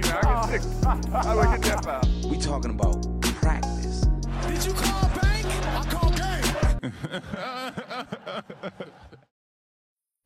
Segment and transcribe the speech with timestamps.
[0.00, 0.42] three now.
[0.42, 0.84] I get six.
[1.12, 2.30] How do I get that foul?
[2.30, 2.96] We talking about
[3.42, 3.98] practice.
[4.48, 5.46] Did you call bank?
[5.78, 6.92] I call game.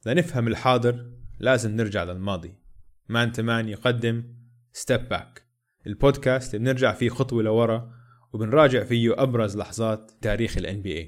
[0.07, 1.07] لنفهم الحاضر
[1.41, 2.55] لازم نرجع للماضي
[3.09, 4.25] Man to Man يقدم
[4.73, 5.43] Step Back
[5.87, 7.93] البودكاست اللي بنرجع فيه خطوة لورا
[8.33, 11.07] وبنراجع فيه أبرز لحظات تاريخ ال NBA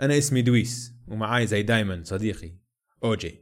[0.00, 2.52] أنا اسمي دويس ومعاي زي دايما صديقي
[3.04, 3.38] أوجي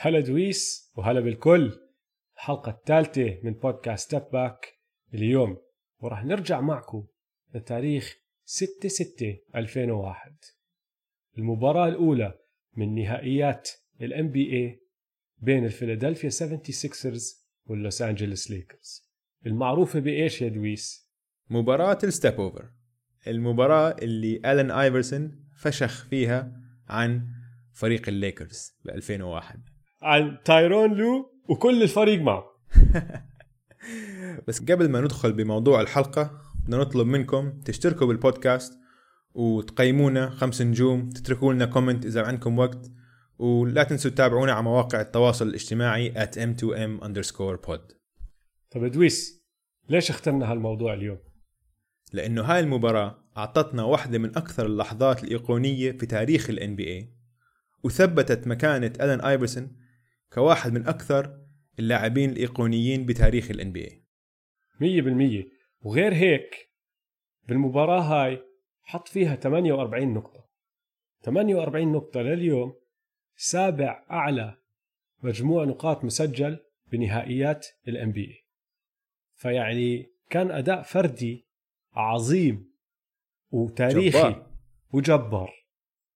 [0.00, 1.85] هلا دويس وهلا بالكل
[2.36, 4.78] الحلقة الثالثة من بودكاست Step Back
[5.14, 5.56] اليوم
[5.98, 7.06] وراح نرجع معكم
[7.54, 10.36] لتاريخ 6 6 2001
[11.38, 12.38] المباراة الأولى
[12.76, 13.70] من نهائيات
[14.00, 14.86] ال NBA
[15.38, 19.10] بين الفيلادلفيا 76رز واللوس أنجلوس ليكرز.
[19.46, 21.10] المعروفة بإيش يا دويس؟
[21.50, 22.70] مباراة ال step over
[23.26, 26.52] المباراة اللي ألان آيفرسون فشخ فيها
[26.88, 27.26] عن
[27.72, 29.60] فريق الليكرز ب 2001
[30.02, 32.44] عن تايرون لو وكل الفريق معه
[34.48, 38.78] بس قبل ما ندخل بموضوع الحلقة بدنا نطلب منكم تشتركوا بالبودكاست
[39.34, 42.90] وتقيمونا خمس نجوم تتركوا لنا comment إذا عندكم وقت
[43.38, 47.94] ولا تنسوا تتابعونا على مواقع التواصل الاجتماعي at m2m underscore pod
[48.70, 49.46] طب يا دويس
[49.88, 51.18] ليش اخترنا هالموضوع اليوم؟
[52.12, 57.16] لأنه هاي المباراة أعطتنا واحدة من أكثر اللحظات الإيقونية في تاريخ ال NBA
[57.84, 59.76] وثبتت مكانة ألان آيفرسون
[60.32, 61.46] كواحد من أكثر
[61.78, 64.06] اللاعبين الإيقونيين بتاريخ ال NBA
[64.80, 65.44] مية بالمية.
[65.80, 66.70] وغير هيك
[67.48, 68.42] بالمباراة هاي
[68.82, 70.48] حط فيها 48 نقطة.
[71.22, 72.74] 48 نقطة لليوم
[73.36, 74.56] سابع أعلى
[75.22, 76.58] مجموع نقاط مسجل
[76.92, 78.34] بنهائيات ال NBA
[79.34, 81.46] فيعني كان أداء فردي
[81.92, 82.72] عظيم
[83.50, 84.50] وتاريخي جبار.
[84.92, 85.52] وجبار.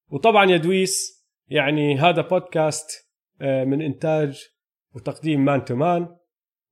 [0.09, 3.10] وطبعا يا دويس يعني هذا بودكاست
[3.43, 4.49] من إنتاج
[4.95, 6.17] وتقديم Man to Man.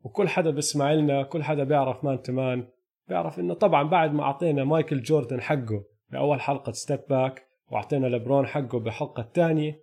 [0.04, 2.68] وكل حدا بيسمع لنا كل حدا بيعرف Man to Man.
[3.08, 8.46] بيعرف إنه طبعا بعد ما أعطينا مايكل جوردن حقه بأول حلقة Step Back وأعطينا لبرون
[8.46, 9.80] حقه بالحلقة الثانية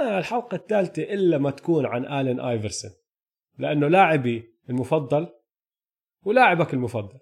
[0.00, 2.90] آه الحلقة الثالثة إلا ما تكون عن آلين آيفرسون.
[3.58, 5.28] لأنه لاعبي المفضل
[6.22, 7.18] ولاعبك المفضل.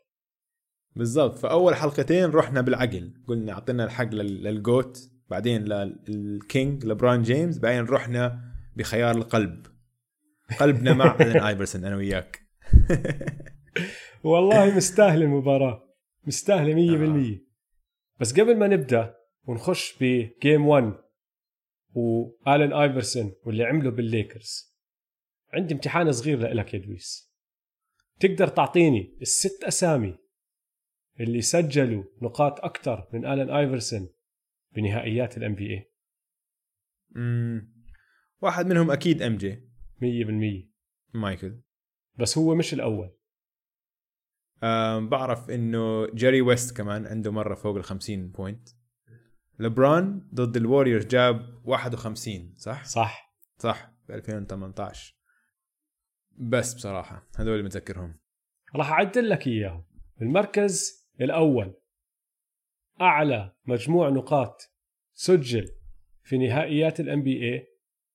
[0.96, 1.34] بالضبط.
[1.38, 3.12] فأول حلقتين رحنا بالعقل.
[3.28, 4.98] قلنا أعطينا الحق لل- لل GOAT
[5.30, 8.40] بعدين لل king لبران جيمس بعدين رحنا
[8.78, 9.66] بخيار القلب.
[10.60, 12.42] قلبنا مع ألان آيفرسون أنا وياك.
[14.24, 15.94] والله مستاهلة المباراة.
[16.26, 17.44] مستاهلة مية بالمية.
[18.20, 20.94] بس قبل ما نبدأ ونخش ب game 1
[21.92, 24.78] والين ايفرسون واللي عمله بالليكرز.
[25.52, 27.34] عندي امتحان صغير لك يا دويس.
[28.20, 30.18] تقدر تعطيني الست أسامي
[31.20, 34.08] اللي سجلوا نقاط أكثر من الين ايفرسون
[34.72, 35.90] بنهائيات ال NBA.
[38.40, 39.68] واحد منهم أكيد MJ
[40.00, 40.68] 100%
[41.14, 41.60] مايكل.
[42.18, 43.14] بس هو مش الأول.
[44.62, 48.68] أم بعرف إنه جيري ويست كمان عنده مرة فوق ال 50 point
[49.58, 53.34] لبران ضد ال Warriors جاب 51 صح؟ صح.
[53.58, 53.94] صح.
[54.08, 55.14] ب 2018
[56.36, 58.18] بس بصراحة هذول اللي متذكرهم.
[58.76, 59.84] راح أعدل لك إياهم.
[60.22, 61.74] المركز الأول.
[63.00, 64.60] أعلى مجموع نقاط
[65.14, 65.68] سجل
[66.22, 67.67] في نهائيات ال NBA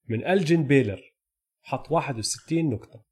[0.08, 1.14] من ألجن بيلور.
[1.62, 3.06] حط 61 نقطة.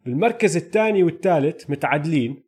[0.00, 2.44] بالمركز الثاني والثالث متعادلين.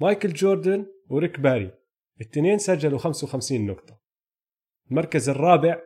[0.00, 1.72] مايكل جوردن وريك باري.
[2.20, 4.00] الاثنين سجلوا 55 نقطة.
[4.90, 5.80] المركز الرابع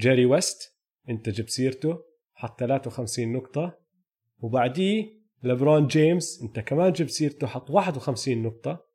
[0.00, 0.78] جيري ويست.
[1.08, 2.04] انت جبت سيرته.
[2.34, 3.78] حط 53 نقطة.
[4.38, 6.42] وبعديه لبرون جيمس.
[6.42, 7.46] انت كمان جبت سيرته.
[7.46, 8.86] حط 51 نقطة.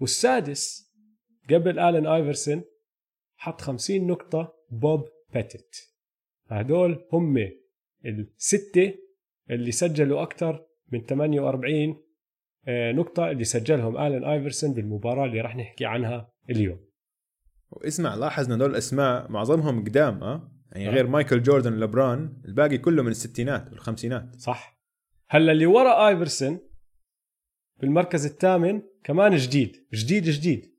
[0.00, 0.92] والسادس
[1.50, 2.62] قبل آلن ايفرسون
[3.36, 4.54] حط 50 نقطة.
[4.70, 5.92] بوب بيتيت
[6.46, 7.48] هدول هم
[8.06, 8.94] الستة
[9.50, 12.02] اللي سجلوا أكثر من 48
[12.68, 16.80] آه، نقطة اللي سجلهم آلن آيفرسون بالمباراة اللي راح نحكي عنها اليوم.
[17.70, 20.90] واسمع لاحظ إن هدول الأسماء معظمهم قدام آه؟ يعني آه.
[20.90, 24.34] غير مايكل جوردن ولبران الباقي كله من الستينات والخمسينات.
[24.34, 24.78] صح.
[25.28, 26.58] هلأ اللي ورا آيفرسون
[27.80, 30.74] بالمركز الثامن كمان جديد جديد جديد.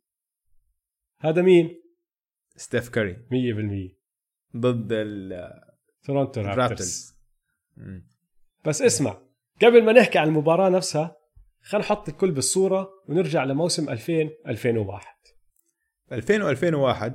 [1.22, 1.82] هذا مين؟
[2.56, 3.14] ستيف كاري.
[3.14, 3.99] 100%
[4.58, 5.62] ضد ال-
[6.04, 7.14] Toronto Raptors ال Raptors.
[8.66, 9.22] بس اسمع
[9.62, 11.16] قبل ما نحكي عن المباراة نفسها
[11.62, 15.06] خلينا نحط الكل بالصورة ونرجع لموسم 2000 2001
[16.12, 17.12] 2000 و2001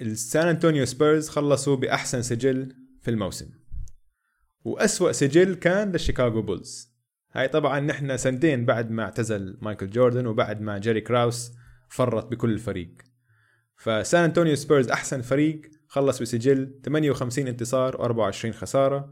[0.00, 3.50] ال San Antonio Spurs خلصوا بأحسن سجل في الموسم.
[4.64, 6.94] وأسوأ سجل كان لل Chicago Bulls.
[7.32, 11.52] هاي طبعا نحن سنتين بعد ما اعتزل مايكل جوردن وبعد ما جيري كراوس
[11.88, 12.94] فرط بكل الفريق.
[13.76, 15.60] ف San Antonio Spurs أحسن فريق
[15.94, 19.10] خلص بسجل 58 انتصار و24 خسارة.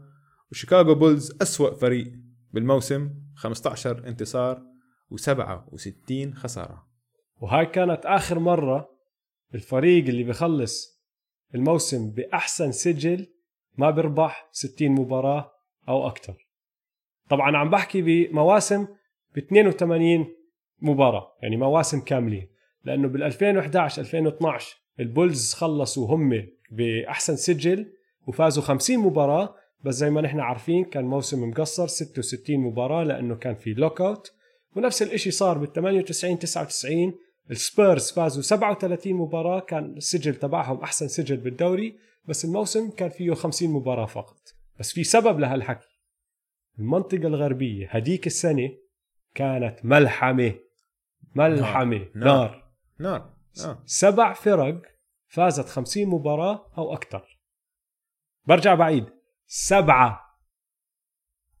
[0.51, 2.13] و Chicago Bulls أسوأ فريق
[2.51, 4.61] بالموسم 15 انتصار
[5.13, 6.87] و67 خسارة.
[7.41, 8.89] وهاي كانت آخر مرة
[9.55, 11.03] الفريق اللي بخلص
[11.55, 13.27] الموسم بأحسن سجل
[13.77, 15.51] ما بربح 60 مباراة
[15.89, 16.47] أو أكثر
[17.29, 18.87] طبعا عم بحكي بمواسم
[19.35, 20.27] ب 82
[20.81, 22.49] مباراة يعني مواسم كاملين.
[22.83, 27.93] لأنه بال 2011 2012 ال Bulls خلصوا هم بأحسن سجل
[28.27, 33.55] وفازوا 50 مباراة بس زي ما نحن عارفين كان موسم مقصر 66 مباراة لأنه كان
[33.55, 34.33] في lockout
[34.75, 37.13] ونفس الإشي صار بال 98 99
[37.51, 43.69] السبيرز فازوا 37 مباراة كان السجل تبعهم أحسن سجل بالدوري بس الموسم كان فيه 50
[43.69, 44.37] مباراة فقط.
[44.79, 45.87] بس في سبب لهالحكي.
[46.79, 48.69] المنطقة الغربية هديك السنة
[49.35, 50.53] كانت ملحمة.
[51.35, 52.05] ملحمة.
[52.15, 52.15] نار.
[52.15, 52.63] نار,
[52.99, 53.32] نار.
[53.61, 53.83] آه.
[53.85, 54.81] سبع فرق
[55.27, 57.39] فازت 50 مباراة أو أكثر.
[58.47, 59.05] برجع بعيد.
[59.47, 60.39] سبعة.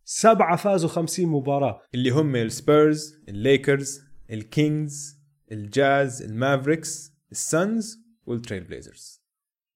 [0.03, 1.81] سبعة فازوا 50 مباراة.
[1.93, 4.01] اللي هم السبيرز الليكرز
[4.31, 9.23] الكينجز الجاز المافريكس السانز وال Trail Blazers.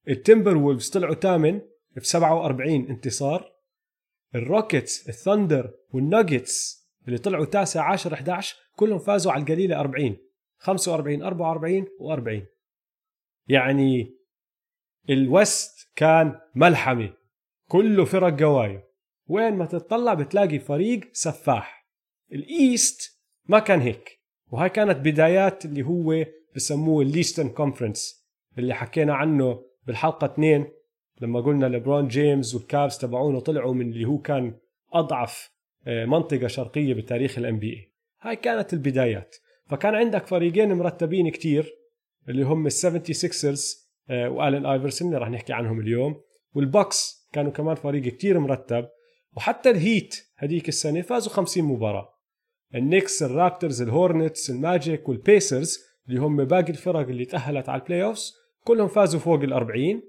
[0.08, 1.62] ال Timberwolves طلعوا ثامن
[1.96, 3.54] ب 47 انتصار.
[4.36, 9.80] ال Rockets ال Thunder وال Nuggets اللي طلعوا تاسع 10 11 كلهم فازوا على القليلة
[9.80, 10.18] 40
[10.58, 12.44] 45 44 و40
[13.48, 14.18] يعني
[15.10, 17.14] ال West كان ملحمه
[17.68, 18.84] كله فرق قوايا
[19.28, 21.88] وين ما تتطلع بتلاقي فريق سفاح.
[22.32, 24.20] ال East ما كان هيك.
[24.52, 26.26] وهاي كانت بدايات اللي هو
[26.56, 30.68] بسموه ال Leastern Conference اللي حكينا عنه بالحلقة 2
[31.22, 34.58] لما قلنا لبرون جيمس وال Cavs تبعونه طلعوا من اللي هو كان
[34.94, 35.58] أضعف
[35.88, 39.36] آه، منطقة شرقية بتاريخ ال NBA هاي كانت البدايات.
[39.70, 41.74] فكان عندك فريقين مرتبين كتير
[42.30, 46.22] اللي هم ال 76ers آه، والين آيفرسون اللي راح نحكي عنهم اليوم
[46.54, 48.88] وال Bucks كانوا كمان فريق كتير مرتب
[49.38, 52.14] وحتى ال Heat هديك السنة فازوا 50 مباراة
[52.76, 55.80] النيكس الرابترز الهورنتس الماجيك والبيسرز
[56.10, 60.02] اللي هم باقي الفرق اللي تأهلت على ال playoffs كلهم فازوا فوق ال 40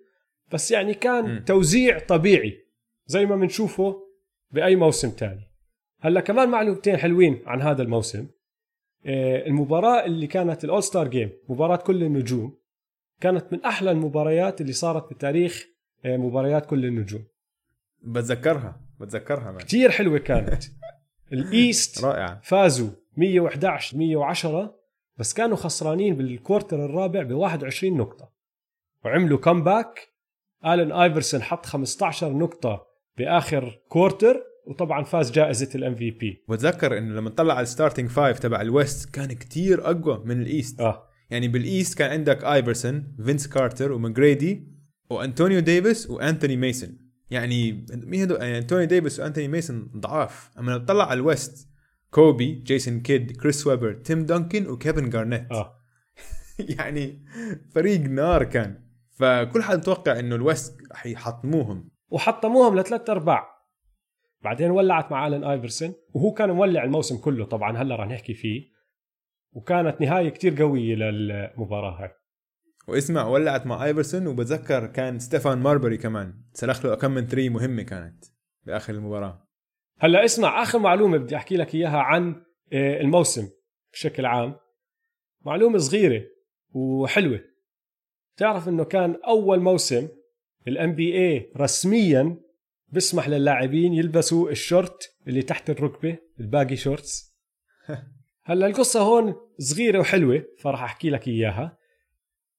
[0.52, 1.34] بس يعني كان.
[1.34, 1.44] م.
[1.44, 2.58] توزيع طبيعي
[3.06, 3.96] زي ما بنشوفه
[4.50, 5.48] بأي موسم تاني
[6.00, 8.26] هلأ كمان معلومتين حلوين عن هذا الموسم
[9.06, 12.58] آه، المباراة اللي كانت ال All-Star Game مباراة كل النجوم
[13.20, 15.66] كانت من أحلى المباريات اللي صارت بتاريخ
[16.04, 17.24] آه، مباريات كل النجوم.
[18.02, 20.64] بتذكرها بتذكرها man كتير حلوة كانت.
[21.32, 22.40] ال East رائعة.
[22.42, 24.78] فازوا 111 110
[25.16, 28.32] بس كانوا خسرانين بال quarter الرابع ب 21 نقطة.
[29.04, 30.08] وعملوا comeback
[30.66, 32.86] آلن ايفرسون حط 15 نقطة
[33.18, 38.38] بآخر quarter وطبعا فاز جائزة ال MVP بتذكر إنه لما نطلع على ال starting five
[38.38, 41.08] تبع ال West كان كتير أقوى من ال East آه.
[41.30, 44.68] يعني بال East كان عندك ايفرسون فينس كارتر وماجريدي
[45.10, 50.50] وانطونيو ديفيس وانتوني ميسون يعني مين هدول؟ يعني انتوني ديفيس وانتوني ميسون ضعاف.
[50.58, 51.68] أما نطلع على ال West
[52.10, 55.74] كوبي جيسون كيد كريس ويبر تيم دونكن وكيفن جارنيت آه.
[56.78, 57.24] يعني
[57.74, 58.84] فريق نار كان.
[59.10, 63.57] فكل حد متوقع إنه ال West حيحطموهم وحطموهم لثلاث أرباع.
[64.42, 67.44] بعدين ولعت مع الن ايفرسون وهو كان مولع الموسم كله.
[67.44, 68.78] طبعا هلا رح نحكي فيه.
[69.52, 72.10] وكانت نهاية كتير قوية للمباراة هاي.
[72.88, 77.82] واسمع ولعت مع ايفرسون وبتذكر كان ستيفان ماربري كمان سلخ له كم من three مهمة
[77.82, 78.24] كانت
[78.66, 79.48] بآخر المباراة.
[80.00, 83.48] هلا اسمع آخر معلومة بدي أحكي لك إياها عن آه، الموسم
[83.92, 84.56] بشكل عام.
[85.44, 86.24] معلومة صغيرة
[86.74, 87.40] وحلوة.
[88.36, 90.08] تعرف إنه كان أول موسم
[90.68, 92.36] ال NBA رسميا
[92.92, 97.38] بيسمح للاعبين يلبسوا الشورت اللي تحت الركبة ال baggy shorts.
[98.44, 101.78] هلأ القصة هون صغيرة وحلوة فراح أحكي لك إياها.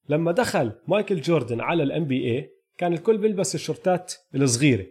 [0.09, 4.85] لما دخل مايكل جوردن على ال NBA كان الكل بيلبس الشورتات الصغيرة.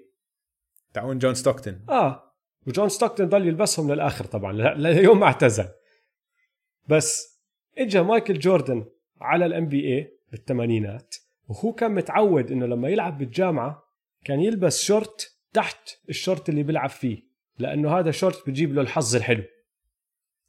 [0.95, 1.87] تعون جون ستوكتون.
[1.89, 2.35] آه
[2.67, 5.69] وجون ستوكتون ضل يلبسهم للآخر طبعا ليوم ما اعتزل.
[6.89, 7.39] بس
[7.79, 8.85] اجى مايكل جوردن
[9.21, 11.15] على ال NBA بالثمانينات
[11.49, 13.88] وهو كان متعود إنه لما يلعب بالجامعة
[14.25, 19.45] كان يلبس شورت تحت الشورت اللي بيلعب فيه لأنه هذا شورت بجيب له الحظ الحلو.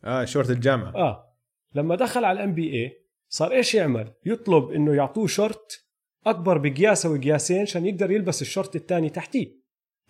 [0.03, 0.95] آه شورت الجامعة.
[0.95, 1.35] آه
[1.75, 5.85] لما دخل على ال NBA صار إيش يعمل؟ يطلب إنه يعطوه شورت
[6.25, 9.59] أكبر بقياسة وقياسين عشان يقدر يلبس الشورت الثاني تحتيه.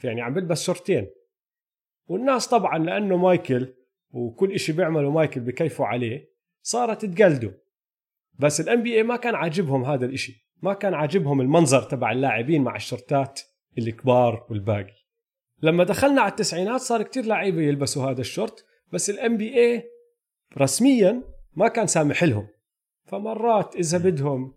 [0.03, 1.07] يعني عم بيلبس شورتين.
[2.07, 3.73] والناس طبعا لأنه مايكل
[4.11, 7.61] وكل إشي بيعمله مايكل بكيفوا عليه صارت تقلده.
[8.39, 10.49] بس ال NBA ما كان عاجبهم هذا الإشي.
[10.61, 13.41] ما كان عاجبهم المنظر تبع اللاعبين مع الشورتات.
[13.77, 14.99] الكبار وال baggy.
[15.61, 19.83] لما دخلنا على التسعينات صار كتير لعيبة يلبسوا هذا الشورت بس ال NBA
[20.57, 21.23] رسميا
[21.55, 22.47] ما كان سامح لهم.
[23.05, 24.53] فمرات إذا بدهم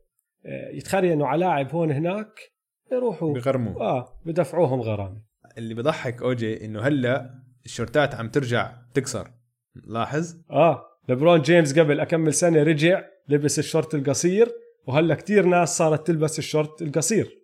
[0.46, 2.52] آه، يتخرينوا على لاعب هون هناك
[2.92, 5.22] يروحوا بغرموا آه بدفعوهم غرامة.
[5.58, 7.30] اللي بضحك أوجي إنه هلأ
[7.64, 9.30] الشورتات عم ترجع تقصر.
[9.74, 14.48] لاحظ؟ آه لبرون جيمس قبل أكمل سنة رجع لبس الشورت القصير
[14.86, 17.41] وهلأ كتير ناس صارت تلبس الشورت القصير.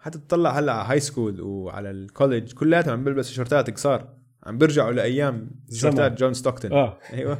[0.00, 4.58] حتى تطلع هلا على high school وعلى ال college كلياتهم عم بيلبسوا شورتات قصار عم
[4.58, 6.98] بيرجعوا لأيام شورتات جون ستوكتون آه.
[7.12, 7.38] أيوه.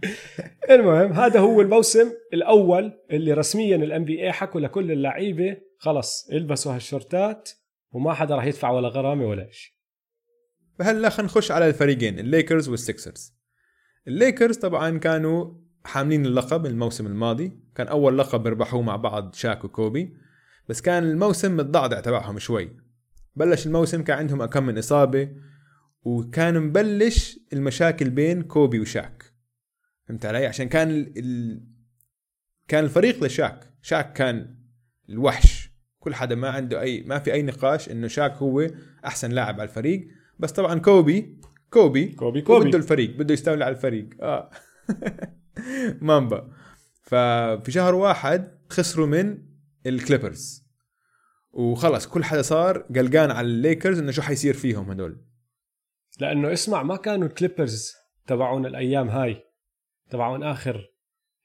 [0.70, 7.50] المهم هذا هو الموسم الأول اللي رسميا ال NBA حكوا لكل اللعيبة خلص البسوا هالشورتات
[7.92, 9.72] وما حدا راح يدفع ولا غرامة ولا شيء
[10.78, 13.34] فهلا خلينا نخش على الفريقين الليكرز والسكسرز
[14.08, 17.52] الليكرز طبعا كانوا حاملين اللقب الموسم الماضي.
[17.74, 20.16] كان أول لقب ربحوه مع بعض شاك وكوبي.
[20.68, 22.76] بس كان الموسم متضعضع تبعهم شوي.
[23.36, 25.28] بلش الموسم كان عندهم كم من إصابة
[26.02, 29.32] وكان مبلش المشاكل بين كوبي وشاك.
[30.08, 31.18] فهمت علي؟ عشان كان ال...
[31.18, 31.62] ال...
[32.68, 33.74] كان الفريق لشاك.
[33.82, 34.56] شاك كان
[35.08, 35.72] الوحش.
[35.98, 38.70] كل حدا ما عنده أي ما في أي نقاش إنه شاك هو
[39.06, 40.08] أحسن لاعب على الفريق.
[40.38, 41.40] بس طبعا كوبي
[41.70, 42.68] كوبي كوبي كوبي.
[42.68, 44.08] بده الفريق بده يستولي على الفريق.
[44.20, 44.50] آه.
[46.00, 46.52] مامبا.
[47.02, 49.51] ففي شهر واحد خسروا من
[49.86, 50.62] الكليبرز.
[51.50, 55.24] وخلص كل حدا صار قلقان على الليكرز إنه شو حيصير فيهم هدول.
[56.20, 57.92] لأنه اسمع ما كانوا الكليبرز
[58.26, 59.42] تبعون الأيام هاي
[60.10, 60.90] تبعون آخر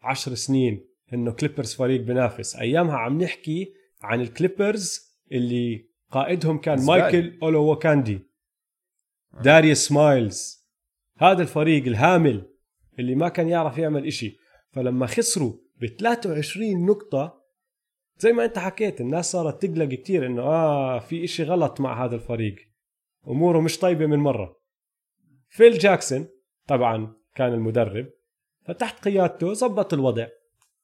[0.01, 4.99] عشر سنين إنه كليبرز فريق بنافس أيامها عم نحكي عن الكليبرز
[5.31, 6.85] اللي قائدهم كان.
[6.85, 8.19] مايكل أولووكاندي
[9.43, 10.67] داريوس مايلز.
[11.17, 12.49] هذا الفريق الهامل
[12.99, 14.37] اللي ما كان يعرف يعمل إشي.
[14.71, 17.46] فلما خسروا ب 23 نقطة
[18.19, 22.15] زي ما انت حكيت الناس صارت تقلق كتير إنه آه في إشي غلط مع هذا
[22.15, 22.55] الفريق.
[23.27, 24.59] أموره مش طيبة من مرة.
[25.49, 26.27] فيل جاكسون
[26.67, 28.09] طبعا كان المدرب
[28.65, 30.27] فتحت قيادته زبط الوضع.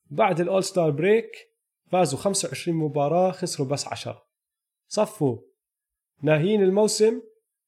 [0.05, 1.31] بعد الأول ستار بريك
[1.91, 4.25] فازوا 25 مباراة خسروا بس 10
[4.87, 5.37] صفوا.
[6.21, 7.21] ناهين الموسم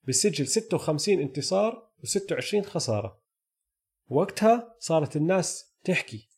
[0.07, 3.21] بسجل 56 انتصار و26 خسارة.
[4.09, 6.29] وقتها صارت الناس تحكي.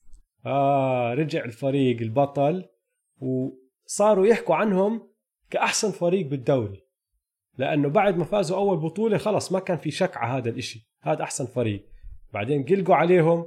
[0.46, 2.66] آه رجع الفريق البطل.
[3.20, 5.10] وصاروا يحكوا عنهم
[5.50, 6.88] كأحسن فريق بالدوري.
[7.58, 10.90] لأنه بعد ما فازوا أول بطولة خلص ما كان في شك على هذا الإشي.
[11.02, 11.86] هذا أحسن فريق.
[12.34, 13.46] بعدين قلقوا عليهم.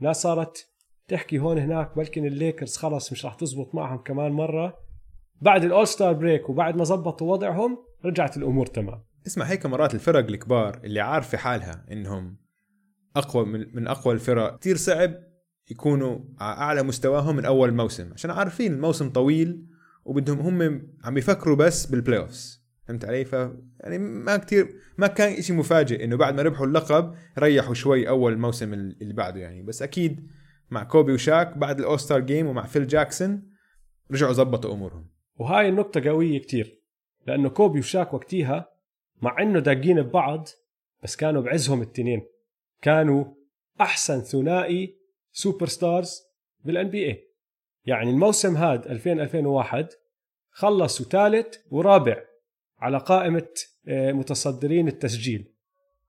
[0.00, 0.68] ناس صارت
[1.08, 4.78] تحكي هون هناك بلكن الليكرز خلص مش راح تزبط معهم كمان مرة.
[5.40, 9.04] بعد ال All-Star break وبعد ما زبطوا وضعهم رجعت الأمور تمام.
[9.26, 12.36] اسمع هيك مرات الفرق الكبار اللي عارفة حالها إنهم
[13.16, 15.14] أقوى من, من أقوى الفرق كثير صعب.
[15.70, 19.66] يكونوا على أعلى مستواهم من أول موسم عشان عارفين الموسم طويل
[20.04, 23.32] وبدهم هم عم يفكروا بس بال playoffs فهمت علي؟ ف
[23.80, 24.68] يعني ما كتير
[24.98, 29.40] ما كان شيء مفاجئ إنه بعد ما ربحوا اللقب ريحوا شوي أول الموسم اللي بعده
[29.40, 29.62] يعني.
[29.62, 30.28] بس أكيد
[30.70, 33.42] مع كوبي وشاك بعد ال All-Star Game ومع فيل جاكسون
[34.10, 35.06] رجعوا زبطوا أمورهم.
[35.36, 36.80] وهاي النقطة قوية كتير
[37.26, 38.68] لأنه كوبي وشاك وقتيها
[39.22, 40.48] مع إنه داقين ببعض
[41.02, 42.26] بس كانوا بعزهم التنين.
[42.82, 43.24] كانوا
[43.80, 44.98] أحسن ثنائي
[45.34, 46.22] superstars
[46.64, 47.28] بال NBA
[47.86, 49.88] يعني الموسم هاد 2000 2001
[50.50, 52.24] خلصوا ثالث ورابع
[52.78, 53.48] على قائمة
[53.88, 55.52] آه، متصدرين التسجيل.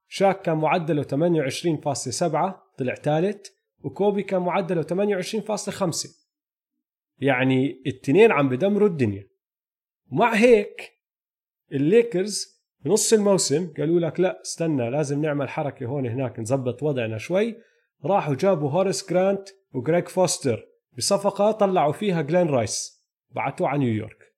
[0.08, 3.46] شاك كان معدله 28.7 طلع ثالث
[3.82, 6.08] وكوبي كان معدله 28.5
[7.18, 9.28] يعني التنين عم بدمروا الدنيا.
[10.12, 10.92] ومع هيك
[11.72, 17.56] الليكرز بنص الموسم قالوا لك لا استنى لازم نعمل حركة هون هناك نظبط وضعنا شوي.
[18.04, 20.68] راحوا جابوا هوريس جرانت وجريج فوستر.
[20.96, 23.06] بصفقة طلعوا فيها جلين رايس.
[23.30, 24.34] بعتوه على نيويورك.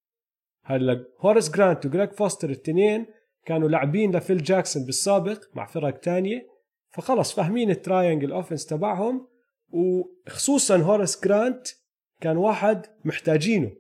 [0.65, 3.07] هلا هوريس جرانت وجريج فوستر التنين
[3.45, 6.49] كانوا لاعبين لفيل جاكسون بالسابق مع فرق تانية.
[6.91, 9.29] فخلص فاهمين ال triangle offense تبعهم.
[9.71, 11.69] وخصوصا هوريس جرانت
[12.21, 13.71] كان واحد محتاجينه.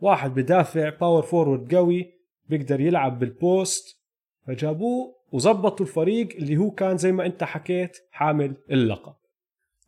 [0.00, 2.14] واحد بدافع power forward قوي
[2.48, 3.98] بيقدر يلعب بال post
[4.46, 9.14] فجابوه وظبطوا الفريق اللي هو كان زي ما انت حكيت حامل اللقب.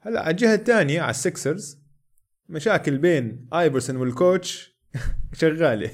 [0.01, 1.79] هلا على الجهة الثانية على السكسرز
[2.49, 4.77] مشاكل بين آيفرسون وال coach
[5.33, 5.91] شغالة.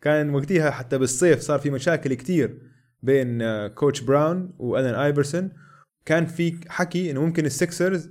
[0.00, 2.58] كان وقتها حتى بالصيف صار في مشاكل كتير
[3.02, 5.50] بين آه، coach براون وألان آيفرسون.
[6.04, 8.10] كان في حكي إنه ممكن السكسرز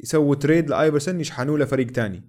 [0.00, 2.22] يسووا trade لآيفرسون يشحنوه لفريق تاني.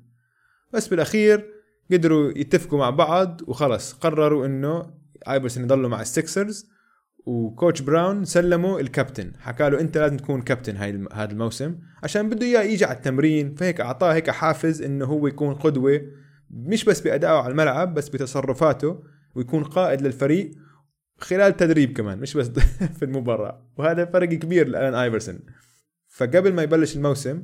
[0.74, 1.52] بس بالأخير
[1.92, 3.94] قدروا يتفقوا مع بعض وخلص.
[3.94, 4.94] قرروا إنه
[5.28, 6.75] آيفرسون يضلوا مع السكسرز
[7.26, 9.32] و coach براون سلمه الكابتن.
[9.40, 13.56] حكى له أنت لازم تكون كابتن هاي هذا الموسم عشان بده إياه يجي على التمرين
[13.56, 16.02] فهيك أعطاه هيك حافز إنه هو يكون قدوة
[16.50, 19.04] مش بس بأدائه على الملعب بس بتصرفاته
[19.36, 20.52] ويكون قائد للفريق
[21.18, 22.48] خلال التدريب كمان مش بس
[22.98, 23.72] في المباراة.
[23.78, 25.40] وهذا فرق كبير لألان ايفرسون
[26.08, 27.44] فقبل ما يبلش الموسم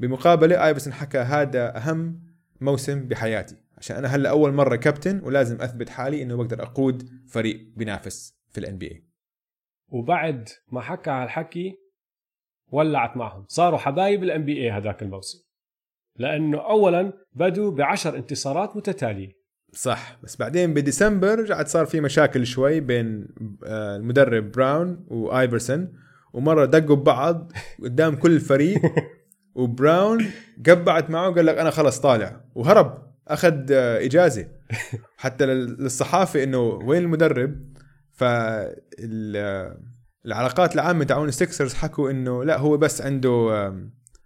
[0.00, 2.22] بمقابلة ايفرسون حكى هذا أهم
[2.60, 3.56] موسم بحياتي.
[3.78, 8.58] عشان أنا هلأ أول مرة كابتن ولازم أثبت حالي إنه بقدر أقود فريق بينافس في
[8.58, 9.11] ال NBA
[9.92, 11.78] وبعد ما حكى على الحكي
[12.72, 13.44] ولعت معهم.
[13.48, 15.38] صاروا حبايب ال NBA هذاك الموسم.
[16.18, 19.42] لأنه اولا بدوا بعشر انتصارات متتالية.
[19.74, 23.28] صح بس بعدين بديسمبر رجعت صار في مشاكل شوي بين
[23.66, 25.92] آه، المدرب براون وآيفرسون
[26.32, 28.80] ومرة دقوا ببعض قدام كل الفريق
[29.54, 30.26] وبراون
[30.66, 34.48] قبعت معه وقال لك أنا خلص طالع وهرب أخذ آه، إجازة.
[35.16, 37.71] حتى لل- للصحافة إنه وين المدرب؟
[40.24, 43.72] فالعلاقات العامة تاعون السكسرز حكوا إنه لا هو بس عنده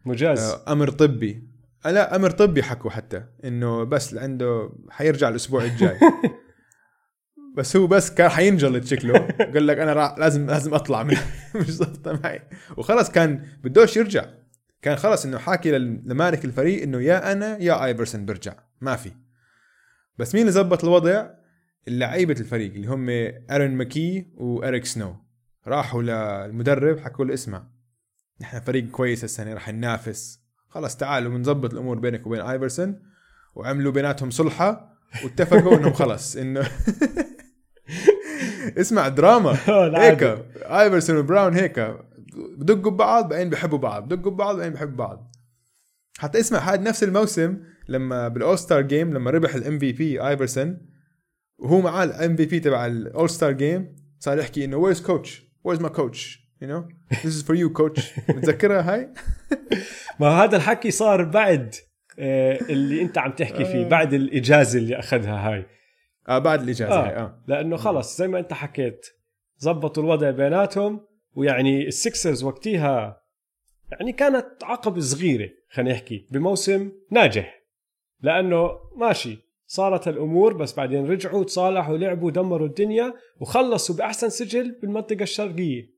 [0.05, 0.41] مجاز.
[0.41, 1.49] آه، أمر طبي.
[1.87, 5.99] آه، لا أمر طبي حكوا حتى إنه بس عنده حيرجع الأسبوع الجاي.
[7.57, 9.19] بس هو بس كان حينجلط شكله.
[9.55, 11.17] قال لك أنا لازم لازم أطلع من
[11.55, 12.43] مش ظابطه معي.
[12.77, 14.27] وخلص كان بدوش يرجع.
[14.83, 18.55] كان خلص إنه حاكي لمالك الفريق إنه يا أنا يا ايفرسون برجع.
[18.81, 19.11] ما في.
[20.19, 21.27] بس مين اللي زبط الوضع؟
[21.89, 23.09] اللعيبة الفريق اللي هم
[23.51, 25.17] ارن ماكي واريك سنو
[25.67, 27.67] راحوا للمدرب حكوا له اسمع
[28.41, 30.41] نحن فريق كويس السنة راح ننافس.
[30.69, 33.03] خلص تعالوا بنظبط الأمور بينك وبين ايفرسون
[33.55, 36.69] وعملوا بيناتهم صلحة واتفقوا إنهم خلص إنه
[38.81, 39.57] اسمع دراما.
[40.03, 40.23] هيك.
[40.63, 41.97] ايفرسون وبراون هيك
[42.57, 45.37] بدقوا ببعض بعدين بحبوا بعض بدقوا ببعض بعدين بحبوا بعض.
[46.19, 50.79] حتى اسمع هذا نفس الموسم لما بال all star game لما ربح ال MVP ايفرسون
[51.59, 55.81] وهو معاه ال MVP تبع ال all star game صار يحكي إنه where's coach where's
[55.81, 59.13] my coach you know this is for you coach متذكرها هاي؟
[60.21, 61.75] ما هذا الحكي صار بعد
[62.19, 65.67] آه، اللي أنت عم تحكي فيه بعد الإجازة اللي أخذها هاي.
[66.29, 67.07] آه بعد الإجازة آه.
[67.07, 69.07] هاي آه لأنه خلص زي ما أنت حكيت
[69.59, 73.23] زبطوا الوضع بيناتهم ويعني السكسرز وقتها
[73.93, 77.63] يعني كانت عقبة صغيرة خلينا نحكي بموسم ناجح.
[78.21, 85.23] لأنه ماشي صارت الأمور بس بعدين رجعوا تصالحوا ولعبوا ودمروا الدنيا وخلصوا بأحسن سجل بالمنطقة
[85.23, 85.97] الشرقية.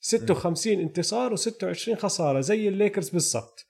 [0.00, 3.66] 56 انتصار و26 خسارة زي الليكرز بالضبط.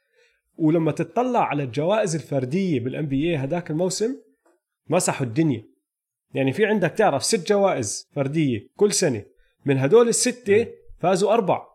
[0.56, 4.16] ولما تتطلع على الجوائز الفردية بال NBA هذاك الموسم
[4.88, 5.64] مسحوا الدنيا.
[6.34, 9.24] يعني في عندك تعرف ست جوائز فردية كل سنة.
[9.64, 10.66] من هدول الستة
[10.98, 11.66] فازوا أربع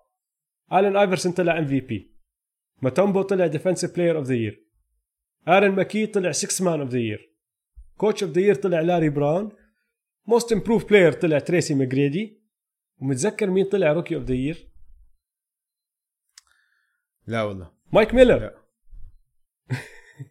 [0.73, 2.11] الين ايفرسون طلع MVP
[2.81, 4.64] ماتومبو طلع defensive player of the year
[5.47, 7.31] ارن ماكي طلع 6 man of the year
[7.97, 9.51] coach of the year طلع لاري براون
[10.27, 12.41] most improved player طلع تريسي ماجريدي
[12.97, 14.67] ومتذكر مين طلع rookie of the year
[17.27, 17.71] لا والله.
[17.93, 18.55] مايك ميلر لا.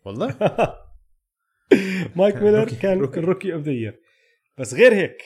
[0.05, 0.39] والله؟
[2.17, 3.21] مايك ميلر كان rookie.
[3.21, 4.01] ال rookie of the year
[4.59, 5.23] بس غير هيك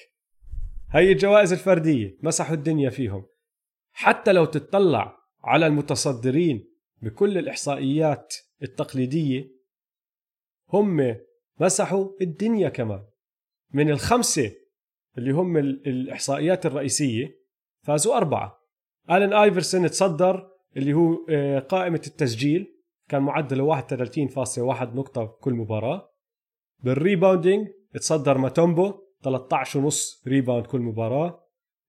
[0.90, 3.26] هي الجوائز الفردية مسحوا الدنيا فيهم.
[3.92, 6.68] حتى لو تتطلع على المتصدرين
[7.02, 9.57] بكل الإحصائيات التقليدية
[10.72, 11.16] هم
[11.60, 13.04] مسحوا الدنيا كمان
[13.72, 14.52] من الخمسة
[15.18, 17.38] اللي هم ال- الإحصائيات الرئيسية
[17.86, 18.58] فازوا أربعة.
[19.10, 22.74] الين آيفرسون تصدر اللي هو آه، قائمة التسجيل
[23.08, 26.10] كان معدله 31.1 نقطة كل مباراة.
[26.84, 31.44] بال rebounding تصدر ماتومبو 13 ونص rebound كل مباراة.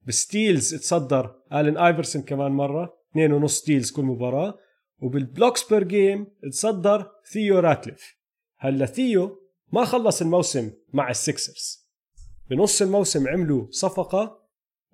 [0.06, 4.58] بال steals تصدر آلن آيفرسون كمان مرة 2 ونص steals كل مباراة.
[5.02, 8.19] وبال blocks per game تصدر ثيو راتليف.
[8.60, 9.40] هلا ثيو
[9.74, 11.90] ما خلص الموسم مع السكسرز
[12.50, 14.40] بنص الموسم عملوا صفقة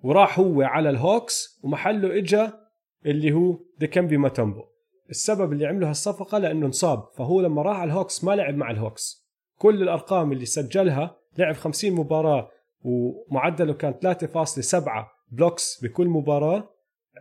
[0.02, 2.60] وراح هو على الهوكس ومحله إجا
[3.06, 4.62] اللي هو ديكمبي ماتومبو
[5.10, 9.26] السبب اللي عملوا هالصفقة لأنه انصاب فهو لما راح على الهوكس ما لعب مع الهوكس.
[9.58, 12.50] كل الأرقام اللي سجلها لعب 50 مباراة
[12.82, 14.90] ومعدله كان 3.7
[15.32, 16.68] blocks بكل مباراة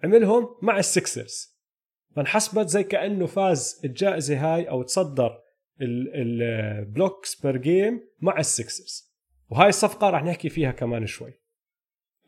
[0.03, 1.55] عملهم مع السكسرز
[2.15, 5.44] فانحسبت زي كأنه فاز الجائزة هاي أو تصدر
[5.81, 9.15] ال blocks per game مع السكسرز
[9.49, 11.33] وهاي الصفقة راح نحكي فيها كمان شوي.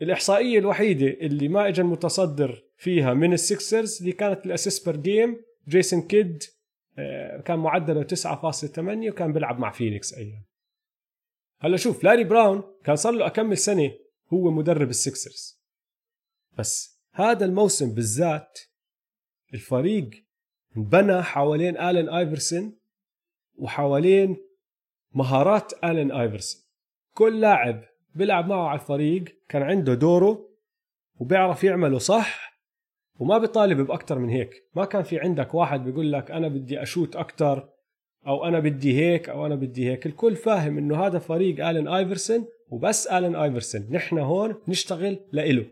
[0.02, 5.42] الإحصائية الوحيدة اللي ما اجى المتصدر فيها من السكسرز اللي كانت ال assists per game
[5.68, 6.44] جيسون كيد
[7.00, 10.44] آه، كان معدله 9.8 وكان بيلعب مع فينيكس أيام.
[11.60, 13.92] هلا شوف لاري براون كان صار له أكمل سنة
[14.34, 15.62] هو مدرب السكسرز
[16.58, 18.60] بس هذا الموسم بالذات
[19.54, 20.10] الفريق
[20.78, 22.77] انبنى حوالين آلين آيفرسون
[23.58, 24.38] وحوالين
[25.14, 26.62] مهارات الين آيفرسون.
[27.14, 27.84] كل لاعب
[28.16, 30.50] بيلعب معه على الفريق كان عنده دوره
[31.20, 32.62] وبيعرف يعمله صح
[33.20, 34.50] وما بيطالب باكثر من هيك.
[34.76, 37.70] ما كان في عندك واحد بيقول لك أنا بدي أشوت أكثر
[38.28, 40.06] أو أنا بدي هيك أو أنا بدي هيك.
[40.06, 43.88] الكل فاهم إنه هذا فريق الين آيفرسون وبس الين آيفرسون.
[43.92, 45.66] نحن هون نشتغل لإله.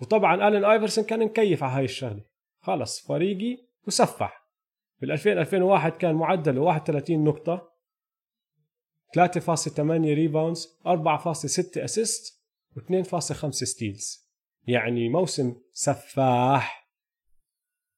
[0.00, 2.24] وطبعا الين آيفرسون كان مكيف على هاي الشغلة.
[2.60, 4.41] خلص فريقي وسفاح.
[5.02, 7.72] بال 2000 2001 كان معدله 31 نقطة.
[9.16, 9.80] 3.8
[10.14, 12.42] rebounds 4.6 assists
[12.76, 14.30] و2.5 steals
[14.66, 16.92] يعني موسم سفاح.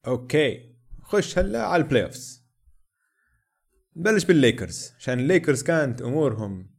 [0.06, 0.76] okay.
[1.02, 2.44] خش هلا على ال playoffs
[3.96, 4.92] نبلش بالليكرز.
[4.98, 6.74] عشان الليكرز كانت أمورهم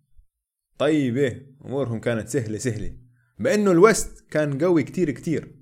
[0.78, 2.98] طيبة أمورهم كانت سهله سهلة.
[3.40, 5.56] بأنه الويست كان قوي كتير كتير.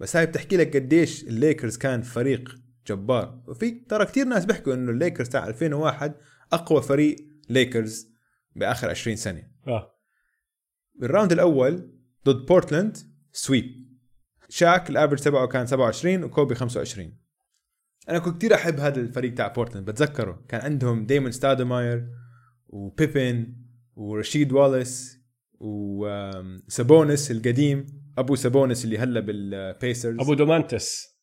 [0.00, 3.42] بس هاي بتحكي لك قديش الليكرز كان فريق جبار.
[3.46, 6.14] وفي ترى كتير ناس بيحكوا إنه الليكرز تاع 2001
[6.52, 7.16] أقوى فريق
[7.48, 8.08] ليكرز
[8.56, 9.50] بآخر 20 سنة.
[9.66, 9.92] آه.
[10.94, 11.92] بال round الأول
[12.26, 12.96] ضد بورتلاند
[13.32, 13.86] sweep.
[14.48, 17.18] شاك ال average تبعه كان 27 وكوبي 25
[18.08, 20.44] أنا كنت كثير أحب هذا الفريق تاع بورتلاند بتذكره.
[20.48, 22.08] كان عندهم ديمون ستادماير
[22.66, 23.56] وبيبن
[23.94, 25.20] ورشيد والاس
[25.60, 27.86] وسابونس القديم.
[28.18, 30.20] أبو سابونس اللي هلا بالبيسرز.
[30.20, 31.16] أبو دومانتاس.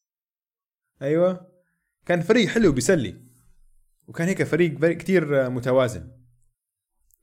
[1.01, 1.52] أيوه.
[2.05, 3.15] كان فريق حلو basically.
[4.07, 6.11] وكان هيك فريق فريق كتير متوازن.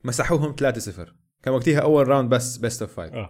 [0.03, 1.13] مسحوهم 3-0
[1.43, 3.29] كان وقتها أول round بس best of five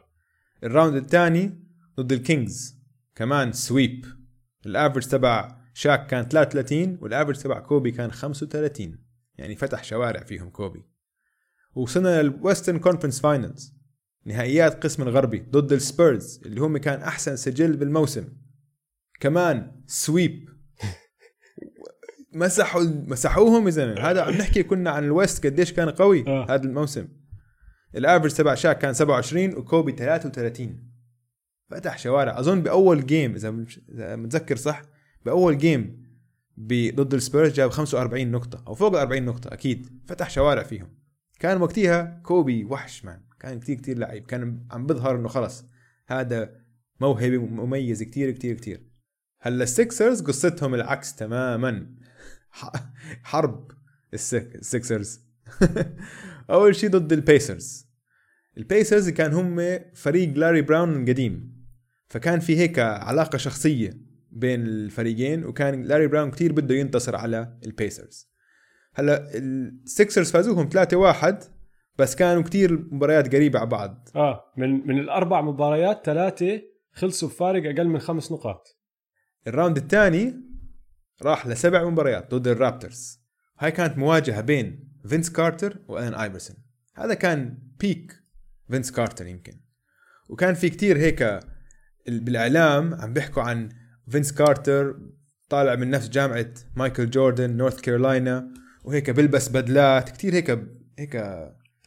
[0.63, 1.63] ال round الثاني
[1.99, 2.81] ضد الكينجز.
[3.15, 4.06] كمان sweep
[4.65, 8.97] ال average تبع شاك كان 33 وال average تبع كوبي كان 35
[9.35, 10.85] يعني فتح شوارع فيهم كوبي.
[11.75, 13.73] وصلنا لل Western Conference Finals
[14.25, 18.27] نهائيات قسم الغربي ضد السبيرز اللي هم كان أحسن سجل بالموسم.
[19.19, 20.49] كمان sweep
[22.34, 24.02] مسحوا مسحوهم يا زلمة.
[24.02, 26.46] هذا عم نحكي كنا عن الويست قديش كان قوي آه.
[26.50, 27.08] هذا الموسم.
[27.95, 30.91] ال average تبع شاك كان 27 وكوبي 33
[31.70, 32.39] فتح شوارع.
[32.39, 34.82] أظن بأول game إذا متذكر صح
[35.26, 36.01] بأول game
[36.67, 39.88] ضد السبيرز جاب 45 نقطة أو فوق ال 40 نقطة أكيد.
[40.08, 40.88] فتح شوارع فيهم.
[41.39, 44.26] كان وقتها كوبي وحش man كان كتير كتير لعيب.
[44.26, 45.65] كان عم بظهر إنه خلص.
[46.08, 46.62] هذا
[47.00, 48.91] موهبة مميز كتير كتير كتير.
[49.41, 52.00] هلا السكسرز قصتهم العكس تماما.
[53.23, 53.71] حرب
[54.13, 55.21] السك- السكسرز.
[56.49, 57.87] أول شيء ضد البيسرز.
[58.57, 61.61] البيسرز كان هم فريق لاري براون القديم.
[62.07, 63.97] فكان في هيك علاقة شخصية
[64.31, 68.31] بين الفريقين وكان لاري براون كتير بده ينتصر على البيسرز.
[68.93, 71.35] هلأ السكسرز فازوهم 3-1
[71.97, 74.09] بس كانوا كتير مباريات قريبة على بعض.
[74.15, 76.61] آه من من الأربع مباريات ثلاثة
[76.93, 78.77] خلصوا بفارق أقل من خمس نقاط.
[79.47, 80.50] ال round الثاني
[81.23, 83.21] راح لسبع مباريات ضد الرابتورز.
[83.60, 86.55] هاي كانت مواجهة بين فينس كارتر وألان ايفرسون
[86.95, 88.13] هذا كان peak
[88.71, 89.53] فينس كارتر يمكن.
[90.29, 91.21] وكان في كتير هيك
[92.07, 93.69] ال- بالإعلام عم بيحكوا عن
[94.10, 94.95] فينس كارتر
[95.49, 98.53] طالع من نفس جامعة مايكل جوردن نورث كارولاينا
[98.84, 100.49] وهيك بلبس بدلات كتير هيك
[100.99, 101.12] هيك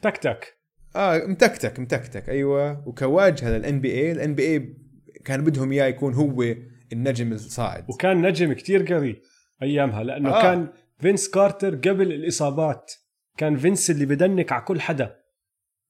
[0.02, 0.54] تك تك
[0.96, 2.88] آه متكتك متكتك أيوه.
[2.88, 4.76] وكواجهة لل NBA ال NBA
[5.24, 6.44] كان بدهم إياه يكون هو
[6.92, 7.84] النجم الصاعد.
[7.90, 9.22] وكان نجم كتير قوي
[9.62, 10.42] أيامها لأنه آه.
[10.42, 10.68] كان
[10.98, 12.92] فينس كارتر قبل الإصابات.
[13.36, 15.16] كان فينس اللي بدنّك على كل حدا.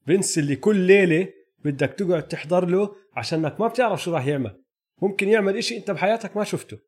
[0.06, 1.28] فينس اللي كل ليلة
[1.64, 4.62] بدك تقعد تحضر له عشانك ما بتعرف شو راح يعمل.
[5.02, 6.78] ممكن يعمل إشي أنت بحياتك ما شفته.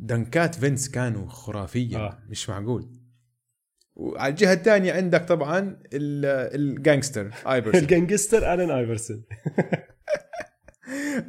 [0.00, 2.18] دنكات فينس كانوا خرافية آه.
[2.28, 2.90] مش معقول.
[3.96, 5.58] وعلى الجهة الثانية عندك طبعا
[5.92, 7.80] ال- ال gangster آيفرسون.
[7.80, 9.24] ال gangster الين آيفرسون.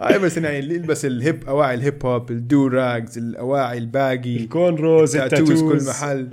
[0.02, 4.38] ايفرسون يعني اللي يلبس ال hip أواعي ال hip hop ال do-rags الأواعي ال baggy
[4.38, 5.84] ال cornrows tattoos ال tattoos.
[5.84, 6.30] كل محل.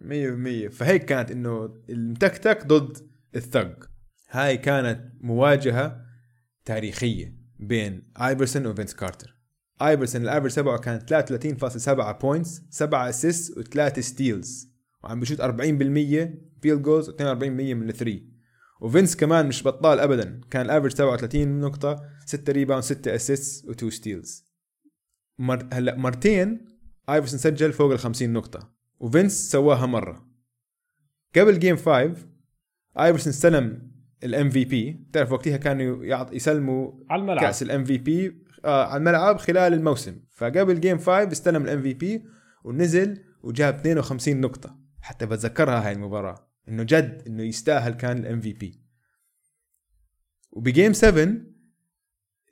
[0.00, 2.96] 100% فهيك كانت إنه المتكتك ضد
[3.36, 3.90] ال thug.
[4.30, 6.00] هاي كانت مواجهة
[6.64, 9.36] تاريخية بين ايفرسون وفينس كارتر.
[9.82, 14.70] ايفرسون ال average تبعه كان 33.7 points 7 assists و3 steals
[15.04, 15.44] وعم بشوت 40%
[16.62, 18.29] field goals و42% من ال three
[18.80, 20.40] وفينس كمان مش بطال ابدا.
[20.50, 24.46] كان ال average تبعه 30 نقطة 6 rebound 6 assists و2 steals
[25.38, 25.68] مر...
[25.72, 26.66] هلأ مرتين
[27.08, 28.72] ايفرسون سجل فوق ال 50 نقطة.
[29.00, 30.26] وفينس سواها مرة.
[31.36, 32.14] قبل game 5
[33.00, 33.90] ايفرسون استلم
[34.24, 37.40] ال MVP بتعرف وقتها كانوا يعط يسلموا على الملعب.
[37.40, 40.20] كأس ال MVP على الملعب خلال الموسم.
[40.30, 42.24] فقبل game 5 استلم ال MVP
[42.64, 44.78] ونزل وجاب 52 نقطة.
[45.00, 46.49] حتى بتذكرها هاي المباراة.
[46.70, 48.80] إنه جد إنه يستاهل كان ال MVP
[50.52, 51.28] وب game 7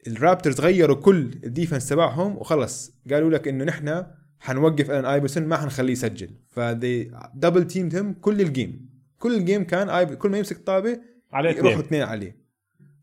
[0.06, 2.92] الرابترز غيروا كل ال defense تبعهم وخلص.
[3.10, 4.06] قالوا لك إنه نحن
[4.40, 6.30] حنوقف الان ايفرسون ما حنخليه يسجل.
[6.48, 10.14] فدي double team هم كل ال game كل ال game كان آيب...
[10.14, 11.00] كل ما يمسك طابه
[11.32, 12.02] عليه يروحوا اثنين.
[12.02, 12.38] عليه.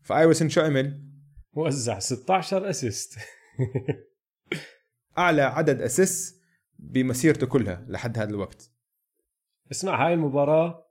[0.02, 1.02] فايفرسون شو عمل؟
[1.54, 3.18] موزع 16 assist
[5.18, 6.40] أعلى عدد اسيس
[6.78, 8.70] بمسيرته كلها لحد هذا الوقت.
[9.70, 10.85] اسمع هاي المباراة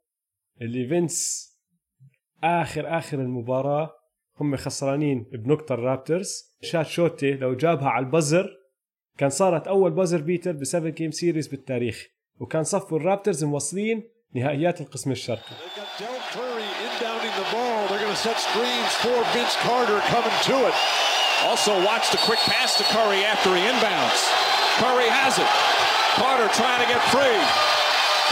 [0.62, 1.50] اللي فينس
[2.44, 3.94] اخر آخر المباراة
[4.39, 6.56] هم خسرانين بنقطة الرابترز.
[6.62, 8.50] شات شوتي لو جابها على ال buzzer
[9.18, 12.08] كان صارت أول buzzer beater ب7 game series بالتاريخ
[12.39, 15.56] وكان صفوا الرابترز موصلين نهائيات القسم الشرقي.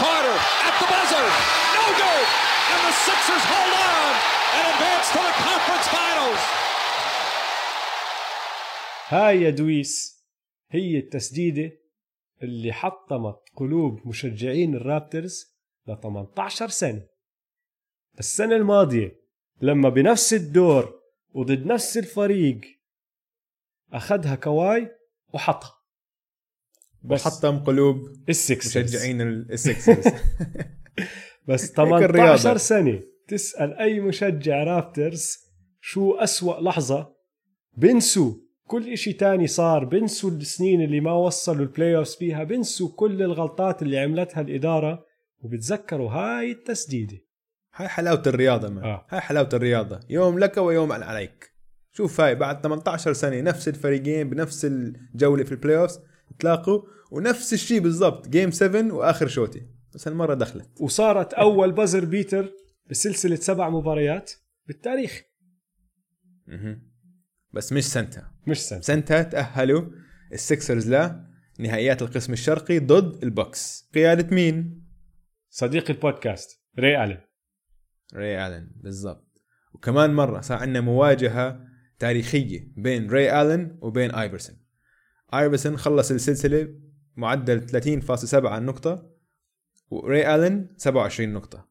[0.00, 1.26] Carter at the buzzer.
[1.78, 2.26] No good.
[2.72, 4.12] And the Sixers hold on
[4.56, 6.42] and advance to the conference finals.
[9.08, 10.24] هاي يا دويس
[10.70, 11.72] هي التسديدة
[12.42, 15.54] اللي حطمت قلوب مشجعين الرابترز
[15.86, 17.06] ل 18 سنة
[18.18, 19.20] السنة الماضية
[19.60, 21.00] لما بنفس الدور
[21.34, 22.60] وضد نفس الفريق
[23.92, 24.90] أخذها كواي
[25.32, 25.83] وحطها
[27.04, 27.96] بس وحطم قلوب
[28.28, 30.04] السكسرز مشجعين ال- السكسرز
[31.48, 32.36] بس هيك الرياضة.
[32.36, 35.36] 18 سنة تسأل أي مشجع رابترز
[35.80, 37.14] شو أسوأ لحظة
[37.76, 38.34] بنسوا
[38.66, 43.82] كل إشي تاني صار بنسوا السنين اللي ما وصلوا ال playoffs فيها بنسوا كل الغلطات
[43.82, 45.04] اللي عملتها الإدارة
[45.40, 47.18] وبتذكروا هاي التسديدة.
[47.74, 48.84] هاي حلاوة الرياضة ما.
[48.84, 49.06] آه.
[49.10, 50.00] هاي حلاوة الرياضة.
[50.10, 51.50] يوم لك ويوم عليك.
[51.92, 56.00] شوف هاي بعد 18 سنة نفس الفريقين بنفس الجولة في ال playoffs
[56.38, 59.66] تلاقوا ونفس الشيء بالضبط game 7 وآخر شوتي.
[59.94, 60.80] بس هالمرة دخلت.
[60.80, 62.52] وصارت أول buzzer beater
[62.90, 64.32] بسلسلة سبع مباريات
[64.66, 65.22] بالتاريخ.
[67.52, 69.90] بس مش سنتها مش سنة سنتها تأهلوا
[70.32, 70.94] السكسرز
[71.58, 73.90] لنهائيات القسم الشرقي ضد البوكس.
[73.94, 74.84] قيادة مين؟
[75.50, 77.20] صديق البودكاست ري ألين
[78.14, 79.42] ري ألن بالضبط.
[79.74, 81.60] وكمان مرة صار عندنا مواجهة
[81.98, 84.63] تاريخية بين ري ألن وبين آيفرسون.
[85.40, 86.68] ايفرسون خلص السلسلة
[87.16, 89.10] معدل 30.7 نقطة
[89.90, 91.68] وري آلن 27 نقطة.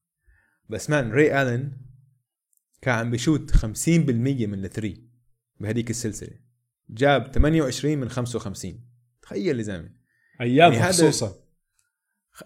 [0.70, 1.72] بس man ري آلن
[2.82, 5.08] كان عم بيشوت 50% من ال three
[5.60, 6.40] بهديك السلسلة.
[6.90, 8.86] جاب 28 من 55
[9.22, 9.90] تخيل يا زلمة.
[10.42, 11.36] أيام يعني خصوصا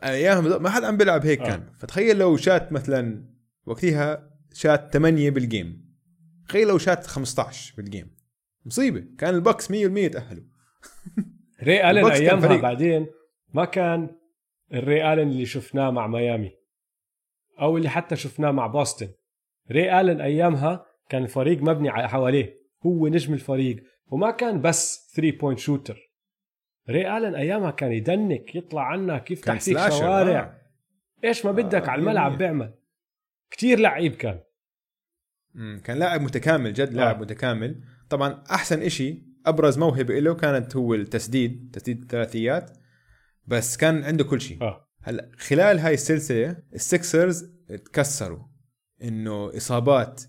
[0.03, 1.45] أيام ما حد عم بيلعب هيك آه.
[1.45, 1.73] كان.
[1.80, 3.30] فتخيل لو شات مثلا
[3.65, 5.96] وقتها شات 8 بال game
[6.47, 8.15] تخيل لو شات 15 بالجيم
[8.65, 9.03] مصيبة.
[9.17, 10.57] كان البوكس 100% تأهلوا.
[11.63, 12.62] ري كان أيامها فريق.
[12.62, 13.08] بعدين
[13.54, 14.10] ما كان
[14.74, 16.52] الري ألين اللي شفناه مع ميامي
[17.62, 19.10] أو اللي حتى شفناه مع بوسطن
[19.72, 25.38] ري ألين أيامها كان الفريق مبني على حواليه هو نجم الفريق وما كان بس 3
[25.38, 26.12] point shooter
[26.90, 31.28] ري ألين أيامها كان ي dunk يطلع عنك يفتح فيك شوارع آه.
[31.28, 32.38] إيش ما بدك آه، على الملعب مية.
[32.38, 32.74] بيعمل
[33.52, 34.40] كتير لعيب كان
[35.54, 37.22] مم، كان لاعب متكامل جد لاعب آه.
[37.22, 42.78] متكامل طبعا أحسن إشي أبرز موهبة له كانت هو التسديد تسديد الثلاثيات
[43.46, 44.62] بس كان عنده كل شيء.
[44.62, 44.88] آه.
[45.04, 48.40] هلأ خلال هاي السلسلة السكسرز تكسروا
[49.04, 50.22] إنه إصابات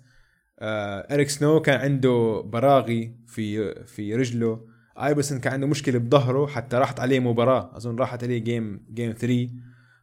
[0.58, 6.76] آه إريك سنو كان عنده براغي في في رجله ايفرسون كان عنده مشكلة بظهره حتى
[6.76, 9.48] راحت عليه مباراة أظن راحت عليه game game 3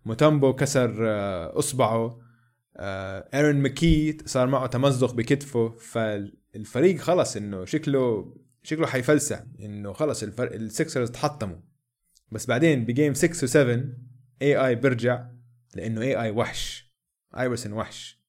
[0.06, 2.20] موتامبو كسر آه إصبعه
[2.78, 8.34] آه ايرون ماكي صار معه تمزق بكتفه فالفريق خلص إنه شكله
[8.66, 11.58] شكله حيفلسع إنه خلص الفرق السكسرز تحطموا.
[12.32, 13.80] بس بعدين ب game 6 و7
[14.42, 15.30] AI بيرجع
[15.76, 16.94] لإنه AI وحش.
[17.38, 18.20] ايفرسون وحش.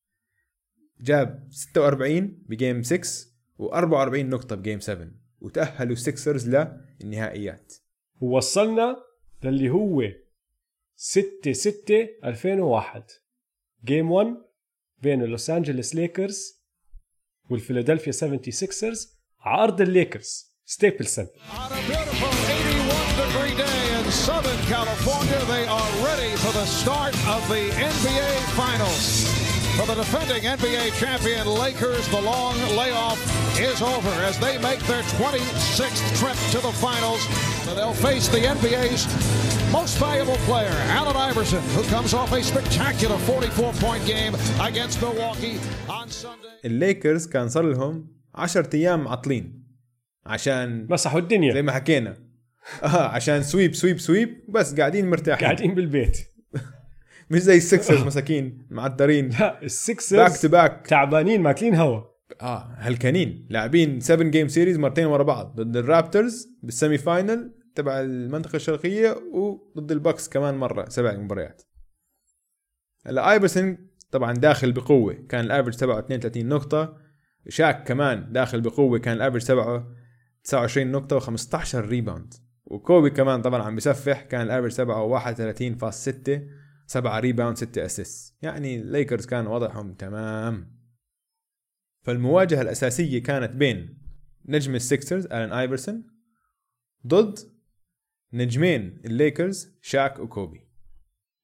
[1.01, 3.01] جاب 46 ب game 6
[3.59, 7.73] و44 نقطة ب game 7 وتأهلوا السكسرز للنهائيات.
[8.21, 8.97] ووصلنا
[9.45, 10.03] للي هو
[10.97, 13.03] 6 6 2001
[13.85, 14.37] game 1
[15.03, 16.63] بين اللوس انجلوس ليكرز
[17.51, 24.62] والفيلادلفيا 76رز على ارض الليكرز ستيبل سنتر On a beautiful 81 degree day in Southern
[24.76, 28.32] California, they are ready for the start of the NBA
[28.62, 29.06] Finals.
[29.78, 33.20] For the defending NBA champion Lakers, the long layoff
[33.70, 37.22] is over as they make their 26th trip to the finals.
[37.78, 39.02] They'll face the NBA's
[39.80, 44.34] most valuable player, Allen Iverson, who comes off a spectacular 44 point game
[44.70, 45.58] against Milwaukee
[45.90, 46.48] on Sunday.
[46.66, 49.67] الليكرز كان صار لهم 10 أيام معطلين
[50.27, 51.63] عشان مسحوا زي الدنيا.
[51.63, 52.17] ما حكينا.
[52.83, 55.45] آه عشان سويب سويب سويب بس قاعدين مرتاحين.
[55.45, 56.19] قاعدين بالبيت.
[57.31, 62.03] مش زي السكسرز مساكين معدرين لا back السكسرز to back تعبانين ماكلين هوا.
[62.41, 63.47] آه هلكانين.
[63.51, 65.61] لاعبين 7 game series مرتين ورا بعض.
[65.61, 71.63] ضد الرابترز بال semi final تبع المنطقة الشرقية وضد البكس كمان مرة سبع مباريات.
[73.07, 73.79] هلا ايفرسون
[74.11, 75.15] طبعا داخل بقوة.
[75.29, 77.06] كان ال average تبعه 32 نقطة.
[77.49, 79.93] شاك كمان داخل بقوة كان ال average تبعه
[80.45, 86.31] 29 نقطة و15 rebound وكوبي كمان طبعا عم بسفح كان ال average تبعه 31.6
[86.87, 90.77] 7 rebound 6 assist يعني الليكرز كان وضعهم تمام.
[92.03, 93.99] فالمواجهة الأساسية كانت بين
[94.45, 96.07] نجم السكسرز ألان آيفرسون
[97.07, 97.39] ضد
[98.33, 100.61] نجمين الليكرز شاك وكوبي.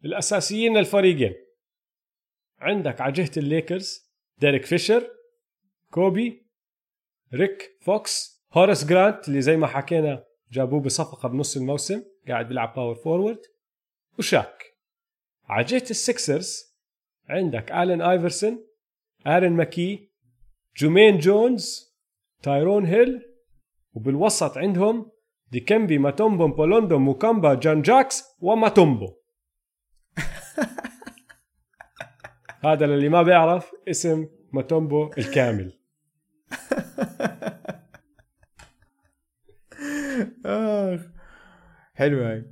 [0.05, 1.35] الأساسيين للفريقين
[2.59, 5.22] عندك على جهة الليكرز ديريك فيشر
[5.93, 6.47] كوبي
[7.35, 12.95] ريك فوكس هورس جرانت اللي زي ما حكينا جابوه بصفقة بنص الموسم قاعد بيلعب power
[12.95, 13.38] forward
[14.19, 14.63] وشاك.
[15.51, 16.77] جهه السكسرز
[17.29, 18.67] عندك آلين آيفرسون
[19.27, 20.11] آرون ماكي
[20.77, 21.95] جومين جونز
[22.43, 23.23] تايرون هيل
[23.95, 25.11] وبالوسط عندهم
[25.51, 29.07] ديكمبي ماتومبو بولوندو موكامبا جان جاكس وماتومبو.
[32.65, 35.82] هذا للي ما بيعرف اسم ماتومبو الكامل.
[40.45, 41.01] آخ.
[41.95, 42.45] حلوة هاي.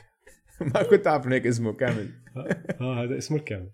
[0.74, 2.10] ما كنت عارف هيك اسمه كامل.
[2.80, 3.70] آه هذا اسمه الكامل.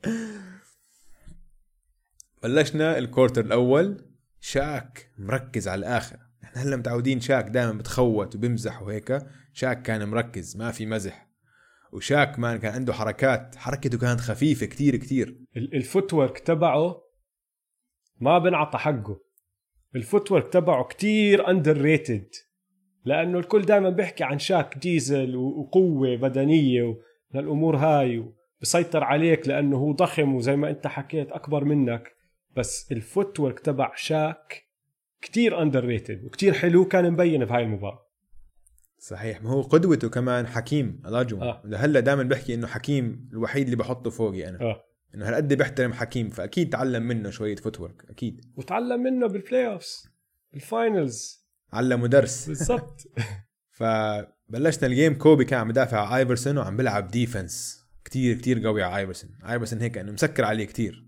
[2.42, 4.06] بلشنا ال quarter الأول.
[4.40, 6.18] شاك مركز على الآخر.
[6.44, 9.18] إحنا هلأ متعودين شاك دائما بتخوت وبمزح وهيك.
[9.52, 11.30] شاك كان مركز ما في مزح.
[11.92, 15.40] وشاك man كان عنده حركات حركته كانت خفيفة كتير كتير.
[15.56, 17.02] ال- ال footwork تبعه
[18.20, 19.20] ما بنعطى حقه.
[19.96, 22.28] ال footwork تبعه كتير underrated
[23.04, 26.96] لأنه الكل دائما بيحكي عن شاك ديزل وقوة بدنية
[27.34, 28.24] والامور هاي
[28.62, 32.12] بسيطر عليك لأنه هو ضخم وزي ما أنت حكيت أكبر منك.
[32.56, 34.64] بس ال footwork تبع شاك
[35.22, 38.06] كتير underrated وكتير حلو كان مبين بهاي المباراة.
[38.98, 41.62] صحيح ما هو قدوته كمان حكيم أولاجوان آه.
[41.64, 44.60] لهلأ دائما بحكي إنه حكيم الوحيد اللي بحطه فوقي أنا.
[44.60, 44.84] آه.
[45.14, 48.40] إنه هالقد بحترم حكيم فأكيد تعلم منه شوية footwork أكيد.
[48.56, 50.08] وتعلم منه بال playoffs
[50.52, 52.48] بال finals علمه درس.
[52.48, 53.02] بالضبط.
[53.78, 58.82] فبلشنا ال game كوبي كان عم بدافع على آيفرسون وعم بيلعب defense كتير كتير قوي
[58.82, 59.30] على آيفرسون.
[59.44, 61.06] آيفرسون هيك إنه مسكر عليه كتير.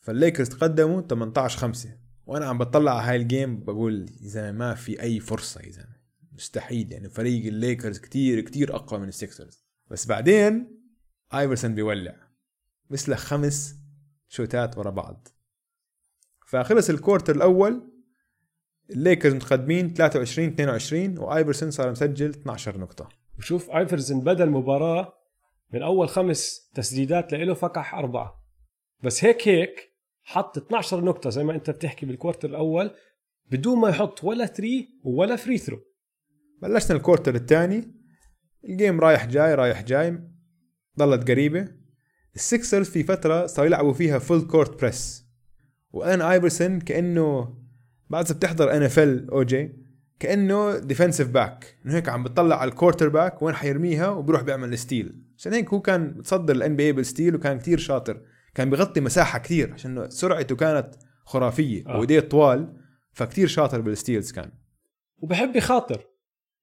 [0.00, 1.90] فالليكرز تقدموا 18 5
[2.26, 5.70] وأنا عم بطلع على هاي ال game بقول يا زلمة ما في أي فرصة يا
[5.70, 6.00] زلمة.
[6.32, 10.80] مستحيل يعني فريق الليكرز كتير كتير أقوى من السكسرز بس بعدين
[11.34, 12.29] آيفرسون بيولع.
[12.90, 13.74] مثل خمس
[14.28, 15.28] شوتات ورا بعض.
[16.46, 17.90] فخلص ال quarter الأول
[18.90, 23.08] الليكرز متقدمين 23 22 وآيفرسون صار مسجل 12 نقطة.
[23.38, 25.12] وشوف ايفرسون بدا المباراة
[25.72, 28.44] من أول خمس تسديدات لإله فكح أربعة.
[29.02, 29.90] بس هيك هيك
[30.22, 32.90] حط 12 نقطة زي ما أنت بتحكي بال quarter الأول
[33.50, 35.80] بدون ما يحط ولا three ولا free throw
[36.62, 37.94] بلشنا ال quarter الثاني.
[38.64, 40.18] ال game رايح جاي رايح جاي.
[40.98, 41.79] ضلت قريبة.
[42.34, 45.26] السكسرز في فترة صاروا يلعبوا فيها full court press
[45.92, 47.58] وألن آيفرسون كأنه
[48.10, 49.80] بعد بتحضر NFL OG
[50.20, 54.80] كأنه defensive back إنه هيك عم بتطلع على ال quarterback وين حيرميها وبيروح بيعمل ال
[54.80, 58.22] steal عشان هيك هو كان متصدر ال NBA بال steal وكان كتير شاطر.
[58.54, 61.96] كان بيغطي مساحة كتير عشان سرعته كانت خرافية آه.
[61.96, 62.76] وإيديه طوال
[63.12, 64.50] فكتير شاطر بال steals كان.
[65.18, 66.06] وبحب يخاطر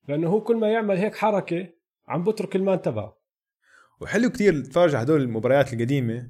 [0.07, 1.67] لأنه هو كل ما يعمل هيك حركة
[2.07, 3.16] عم بترك ال man تبعه
[4.01, 6.27] وحلو كتير تتفرج على هدول المباريات القديمة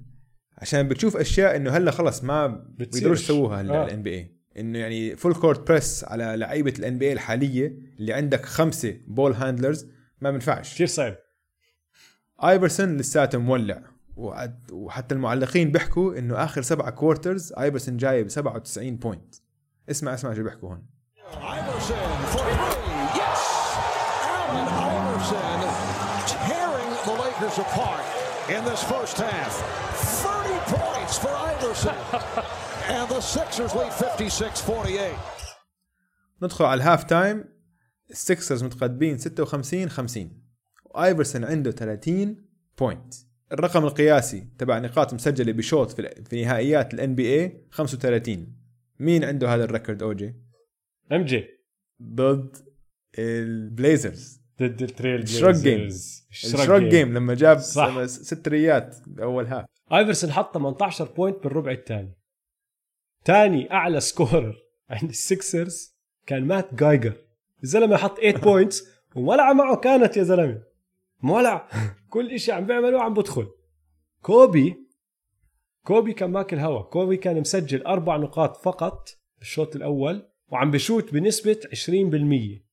[0.57, 3.85] عشان بتشوف أشياء إنه هلا خلص ما بيقدروش يسووها هلا آه.
[3.85, 8.97] ال NBA إنه يعني full court press على لعيبة ال NBA الحالية اللي عندك خمسة
[9.07, 9.87] ball handlers
[10.21, 10.73] ما بنفعش.
[10.73, 11.15] كثير صعب.
[12.43, 13.81] ايفرسون لساته مولع.
[14.71, 19.35] وحتى المعلقين بيحكوا إنه آخر سبعة quarters ايفرسون جاي ب 97 point
[19.89, 20.85] اسمع اسمع شو بيحكوا هون.
[21.33, 23.19] Iverson for three.
[23.19, 23.43] Yes!
[24.35, 25.59] Allen Iverson.
[26.31, 26.66] Tearing
[27.07, 28.05] the Lakers apart
[28.55, 29.51] in this first half.
[29.95, 31.99] 30 points for Iverson.
[32.95, 35.15] and the Sixers lead 56-48.
[36.41, 37.45] ندخل على ال half time
[38.11, 40.41] السكسرز متقدمين 56 50
[40.85, 42.35] وايفرسون عنده 30
[42.77, 43.13] point
[43.51, 48.57] الرقم القياسي تبع نقاط مسجلة بشوط في, في نهائيات ال NBA 35
[48.99, 50.35] مين عنده هذا ال record
[51.11, 51.47] OG MJ
[52.03, 52.57] ضد
[53.19, 55.87] البليزرز ضد التريل ال shrug game.
[56.31, 58.05] ال shrug game لما جاب صح.
[58.05, 62.17] ست ثريات بأول half ايفرسون حط 18 point بالربع الثاني.
[63.25, 64.55] ثاني أعلى scorer
[64.89, 67.13] عند السكسرز كان مات جايجر.
[67.63, 70.63] الزلمة حط 8 points ومولعه معه كانت يا زلمة.
[71.21, 71.69] مولع.
[72.09, 73.47] كل شيء عم بيعمله عم بدخل.
[74.21, 74.87] كوبي
[75.83, 76.81] كوبي كان ماكل هوا.
[76.81, 82.66] كوبي كان مسجل أربع نقاط فقط بالشوط الأول وعم بشوت بنسبة 20%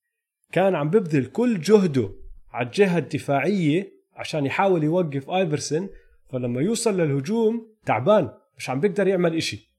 [0.54, 2.10] كان عم ببذل كل جهده
[2.50, 5.88] على الجهة الدفاعية عشان يحاول يوقف ايفرسون
[6.30, 9.76] فلما يوصل للهجوم تعبان مش عم بيقدر يعمل إشي.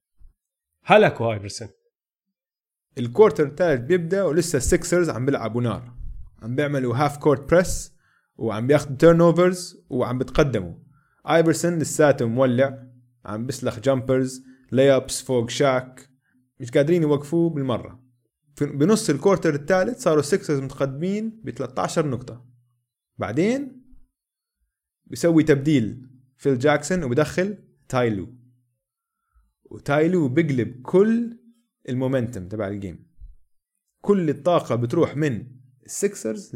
[0.84, 1.68] هلكوا ايفرسون
[2.98, 5.94] ال quarter الثالث بيبدأ ولسه السكسرز عم بيلعبوا نار.
[6.42, 7.96] عم بيعملوا half court press
[8.38, 10.74] وعم بياخذوا turnovers وعم بتقدموا.
[11.30, 12.84] ايفرسون لساته مولع
[13.26, 16.10] عم بيسلخ jumpers lay ups فوق شاك
[16.60, 18.05] مش قادرين يوقفوه بالمرة.
[18.62, 22.46] بنص ال quarter الثالث صاروا السكسرز متقدمين ب 13 نقطة.
[23.18, 23.86] بعدين
[25.06, 27.58] بيسوي تبديل فيل جاكسون وبدخل
[27.90, 28.34] تاي لو
[29.64, 31.40] وتاي لو بيقلب كل
[31.90, 33.08] ال momentum تبع ال game
[34.02, 35.48] كل الطاقة بتروح من
[35.86, 36.56] السكسرز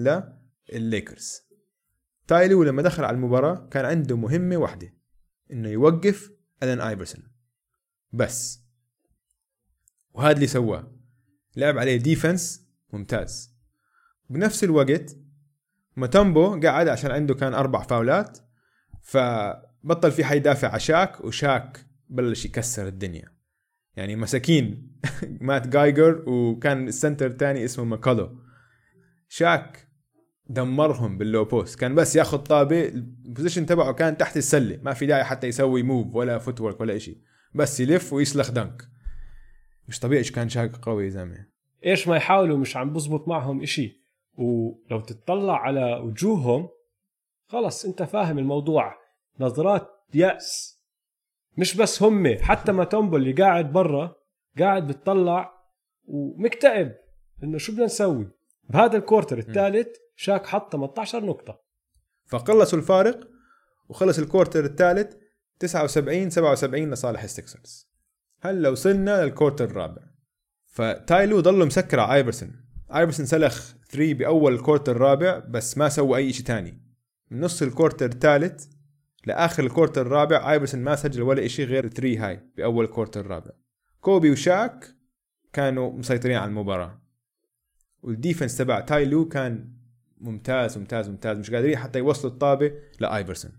[0.73, 1.41] للليكرز
[2.27, 4.93] تاي لو لما دخل على المباراة كان عنده مهمة واحدة
[5.51, 6.31] إنه يوقف
[6.63, 7.23] الين آيفرسون.
[8.13, 8.63] بس.
[10.11, 10.98] وهذا اللي سواه.
[11.55, 13.53] لعب عليه defense ممتاز.
[14.29, 15.17] بنفس الوقت
[15.95, 18.37] ماتومبو قعد عشان عنده كان أربع fouls
[19.01, 23.31] فبطل في حد يدافع على شاك وشاك بلش يكسر الدنيا.
[23.95, 24.91] يعني مساكين
[25.41, 28.39] Matt Geiger وكان ال center الثاني اسمه McCulloch
[29.27, 29.87] شاك
[30.49, 31.79] دمرهم بال low post.
[31.79, 35.83] كان بس ياخذ طابة ال position تبعه كان تحت السلة ما في داعي حتى يسوي
[35.83, 37.17] move ولا foot ولا شيء
[37.53, 38.89] بس يلف ويسلخ dunk
[39.89, 41.45] مش طبيعي إيش كان شاك قوي يا زلمة.
[41.85, 44.03] إيش ما يحاولوا مش عم بزبط معهم إشي.
[44.37, 46.69] ولو تتطلع على وجوههم
[47.47, 48.95] خلص أنت فاهم الموضوع.
[49.39, 50.79] نظرات يأس.
[51.57, 54.15] مش بس هم حتى ماتومبو اللي قاعد برا
[54.59, 55.53] قاعد بتطلع
[56.05, 56.95] ومكتئب.
[57.43, 58.31] إنه شو بدنا نسوي؟
[58.69, 61.61] بهذا ال quarter الثالث شاك حط 18 نقطة.
[62.27, 63.27] فقلصوا الفارق
[63.89, 65.15] وخلص ال quarter الثالث
[65.59, 67.88] 79 77 لصالح السكسرز
[68.41, 70.01] هلا وصلنا لل quarter الرابع؟
[70.65, 72.51] فتايلو ضله مسكر على آيفرسون.
[72.95, 76.81] آيفرسون سلخ 3 بأول ال quarter الرابع بس ما سوى أي شيء ثاني
[77.31, 78.65] من نص ال quarter الثالث
[79.25, 83.19] لآخر ال quarter الرابع آيفرسون ما سجل ولا شيء غير 3 هاي بأول ال quarter
[83.19, 83.51] الرابع.
[84.01, 84.95] كوبي وشاك
[85.53, 87.01] كانوا مسيطرين على المباراة.
[88.03, 89.73] وال defense تبع تايلو كان
[90.17, 91.37] ممتاز ممتاز ممتاز.
[91.37, 93.51] مش قادرين حتى يوصلوا الطابة لآيفرسون.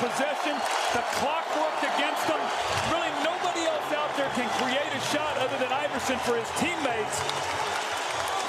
[0.00, 0.56] possession.
[0.96, 2.40] The clock worked against them.
[2.90, 7.16] Really, nobody else out there can create a shot other than Iverson for his teammates.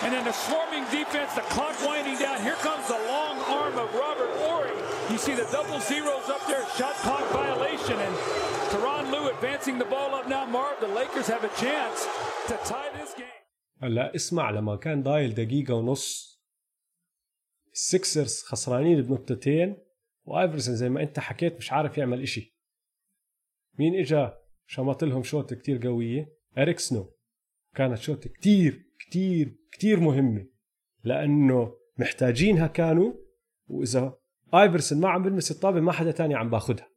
[0.04, 2.42] And then the swarming defense, the clock winding down.
[2.42, 4.74] Here comes the long arm of Robert Ory.
[5.12, 8.00] You see the double zeros up there, shot clock violation.
[8.00, 8.16] And
[8.72, 10.46] Teron Lou advancing the ball up now.
[10.46, 12.08] Marv, the Lakers have a chance
[12.48, 13.28] to tie this game.
[13.84, 16.39] هلا اسمع لما كان ضايل دقيقة ونص
[17.74, 19.78] السكسرز خسرانين بنقطتين
[20.27, 22.57] وآيفرسون زي ما انت حكيت مش عارف يعمل إشي
[23.79, 27.16] مين إجا شمط لهم شوط كتير قوية إريك سنو
[27.74, 30.47] كانت شوط كتير كتير كتير مهمة
[31.05, 33.12] لأنه محتاجينها كانوا
[33.66, 34.18] وإذا
[34.55, 36.89] آيفرسون ما عم بلمس الطابة ما حدا تاني عم باخدها.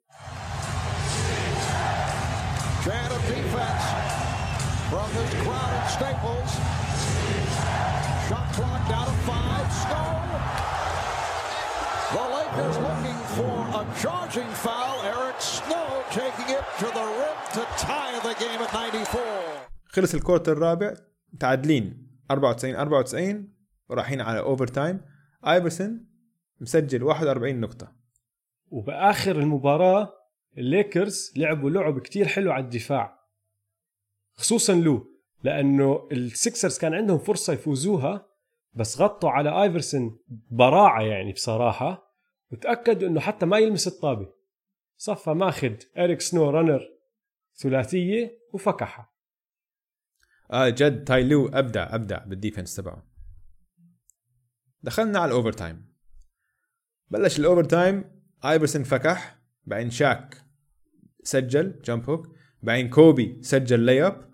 [8.30, 9.68] Shot clock down to five.
[9.82, 10.10] Snow.
[12.16, 12.99] The Lakers looking
[13.38, 14.98] for a charging foul.
[15.14, 15.88] Eric Snow
[16.20, 19.22] taking it to the rim to tie the game at 94.
[19.86, 20.94] خلص ال quarter الرابع.
[21.34, 22.08] متعادلين.
[22.32, 23.54] 94 94
[23.90, 25.02] ورايحين على overtime
[25.48, 26.06] ايفرسون
[26.62, 27.92] مسجل 41 نقطة.
[28.68, 30.14] وبآخر المباراة
[30.58, 33.20] الليكرز لعبوا لعب كتير حلو على الدفاع.
[34.38, 35.06] خصوصا لو
[35.44, 38.26] لأنه السكسرز كان عندهم فرصة يفوزوها
[38.74, 40.20] بس غطوا على ايفرسون
[40.52, 42.09] براعة يعني بصراحة.
[42.52, 44.40] وتأكدوا إنه حتى ما يلمس الطابة.
[44.98, 46.82] صفى ماخذ اريك سنو runner
[47.56, 49.14] ثلاثية وفكحها
[50.52, 53.08] آه جد تايلو أبدع أبدع بال defense تبعه.
[54.84, 55.96] دخلنا على ال overtime
[57.10, 60.38] بلش ال overtime ايفرسون فكح بعدين شاك
[61.24, 62.28] سجل jump hook
[62.64, 64.30] بعدين كوبي سجل layup.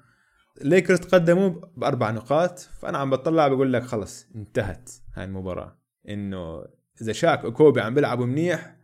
[0.62, 5.80] ليكرز تقدموا بأربع نقاط فأنا عم بطلع بقول لك خلص انتهت هاي المباراة.
[6.10, 6.66] إنه
[7.02, 8.76] إذا شاك وكوبي عم بيلعبوا منيح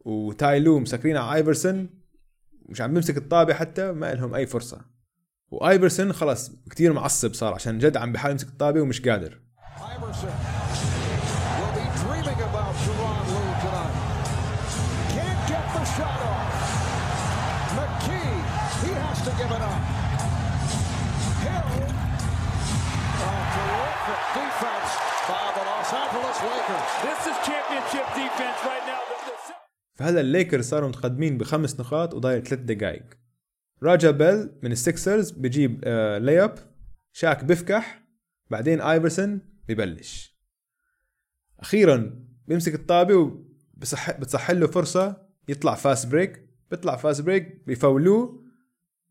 [0.00, 1.90] وتايلو مسكرين على آيفرسون
[2.68, 4.80] مش عم بيمسك الطابة حتى ما لهم أي فرصة.
[5.50, 9.38] وآيفرسون خلص كتير معصب صار عشان جد عم بحاول يمسك الطابة ومش قادر.
[29.98, 33.04] فهلا الليكرز صاروا متقدمين بخمس نقاط وضايل ثلاث دقائق
[33.82, 36.58] راجا بيل من السكسرز بجيب آه layup
[37.12, 38.04] شاك بفكح.
[38.50, 40.38] بعدين آيفرسون ببلش.
[41.60, 48.44] أخيرا بيمسك الطابة وبصح بتصح له فرصة يطلع fast break بيطلع fast break بيفولوه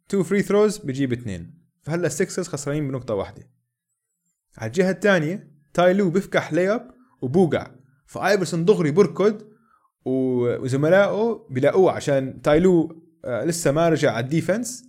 [0.09, 1.63] two free throws بجيب اثنين.
[1.81, 3.49] فهلا السكسرز خسرانين بنقطة واحدة.
[4.57, 6.91] على الجهة الثانية تايلو بفكح layup
[7.21, 7.71] وبوقع.
[8.05, 9.56] فآيفرسون دغري بركض
[10.07, 14.85] وزملائه بيلاقوه عشان تايلو آه، لسه ما رجع على ال defense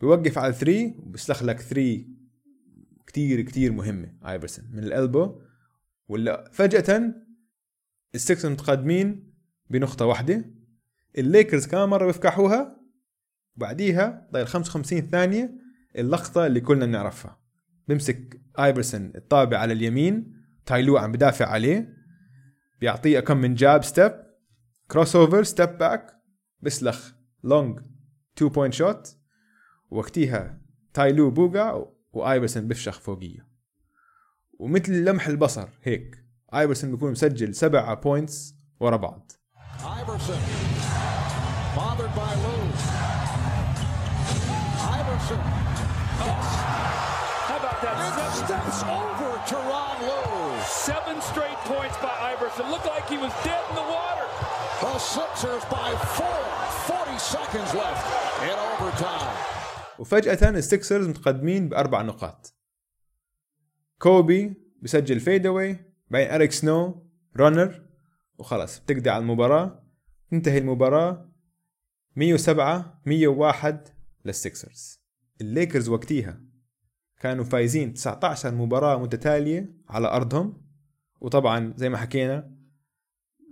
[0.00, 2.04] بيوقف على 3 وبيسلخ لك 3
[3.06, 5.40] كتير كتير مهمة ايفرسون من ال elbow.
[6.08, 7.14] ولا فجأة
[8.14, 9.32] السكسرز متقدمين
[9.70, 10.44] بنقطة واحدة.
[11.18, 12.80] الليكرز كمان مرة بيفكحوها.
[13.56, 15.54] وبعديها ضايل 55 ثانية
[15.98, 17.40] اللقطة اللي كلنا بنعرفها.
[17.88, 20.32] بمسك ايفرسون الطابة على اليمين
[20.66, 21.96] تايلو عم بدافع عليه.
[22.80, 24.29] بيعطيه كم من jab step
[24.92, 26.16] crossover step back
[26.60, 27.12] بسلخ.
[27.42, 27.80] long
[28.36, 29.16] two point shot
[29.90, 30.60] وقتيها
[30.94, 33.46] تايلو بوقع وايفرسن بفشخ فوقية.
[34.58, 36.24] ومثل لمح البصر هيك.
[36.54, 39.32] ايفرسن بيكون مسجل سبعة points ورا بعض.
[50.90, 52.64] Seven straight points by Iverson.
[52.72, 54.29] Looked like he was dead in the water.
[54.80, 56.40] The Sixers by four.
[56.88, 58.06] 40 seconds left
[58.48, 59.36] in overtime.
[59.98, 62.54] وفجأة السكسرز متقدمين بأربع نقاط
[63.98, 67.06] كوبي بسجل fadeaway بعدين اريك سنو
[67.36, 67.82] runner
[68.38, 69.82] وخلص بتقضي على المباراة
[70.30, 71.30] تنتهي المباراة
[72.16, 73.88] 107 101
[74.24, 75.00] للسكسرز
[75.40, 76.40] الليكرز وقتيها
[77.20, 80.62] كانوا فايزين 19 مباراة متتالية على أرضهم
[81.20, 82.59] وطبعا زي ما حكينا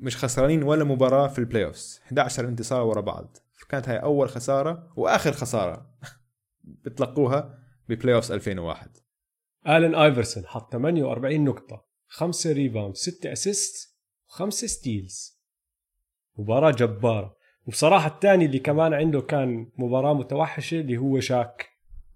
[0.00, 3.36] مش خسرانين ولا مباراة في ال playoffs 11 انتصار ورا بعض.
[3.68, 5.90] كانت هاي أول خسارة وآخر خسارة
[6.84, 8.96] بتلقوها ب playoffs 2001
[9.68, 13.96] الن ايفرسون حط 48 نقطة 5 rebound 6 assist
[14.28, 15.38] و5 steals
[16.36, 17.38] مباراة جبارة.
[17.66, 21.68] وبصراحة الثاني اللي كمان عنده كان مباراة متوحشة اللي هو شاك.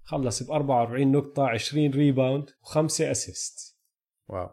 [0.03, 3.79] خلص ب 44 نقطة 20 rebound و5 assist
[4.29, 4.51] wow.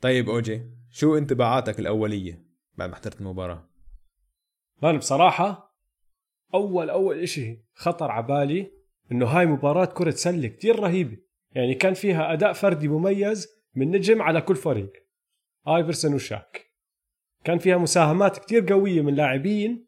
[0.00, 3.68] طيب اوجي شو انطباعاتك الأولية بعد ما حضرت المباراة؟
[4.82, 5.76] man بصراحة
[6.54, 8.72] أول أول إشي خطر عبالي
[9.12, 11.16] إنه هاي مباراة كرة سلة كتير رهيبة.
[11.54, 14.92] يعني كان فيها أداء فردي مميز من نجم على كل فريق.
[15.68, 16.68] آيفرسون وشاك.
[17.44, 19.86] كان فيها مساهمات كتير قوية من لاعبين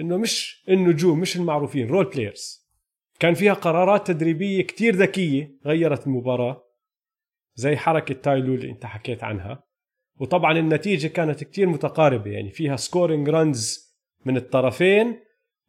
[0.00, 2.70] إنه مش النجوم مش المعروفين role players
[3.20, 6.64] كان فيها قرارات تدريبية كتير ذكية غيرت المباراة
[7.54, 9.69] زي حركة Ty Lue اللي أنت حكيت عنها.
[10.20, 13.90] وطبعا النتيجة كانت كتير متقاربة يعني فيها scoring runs
[14.24, 15.20] من الطرفين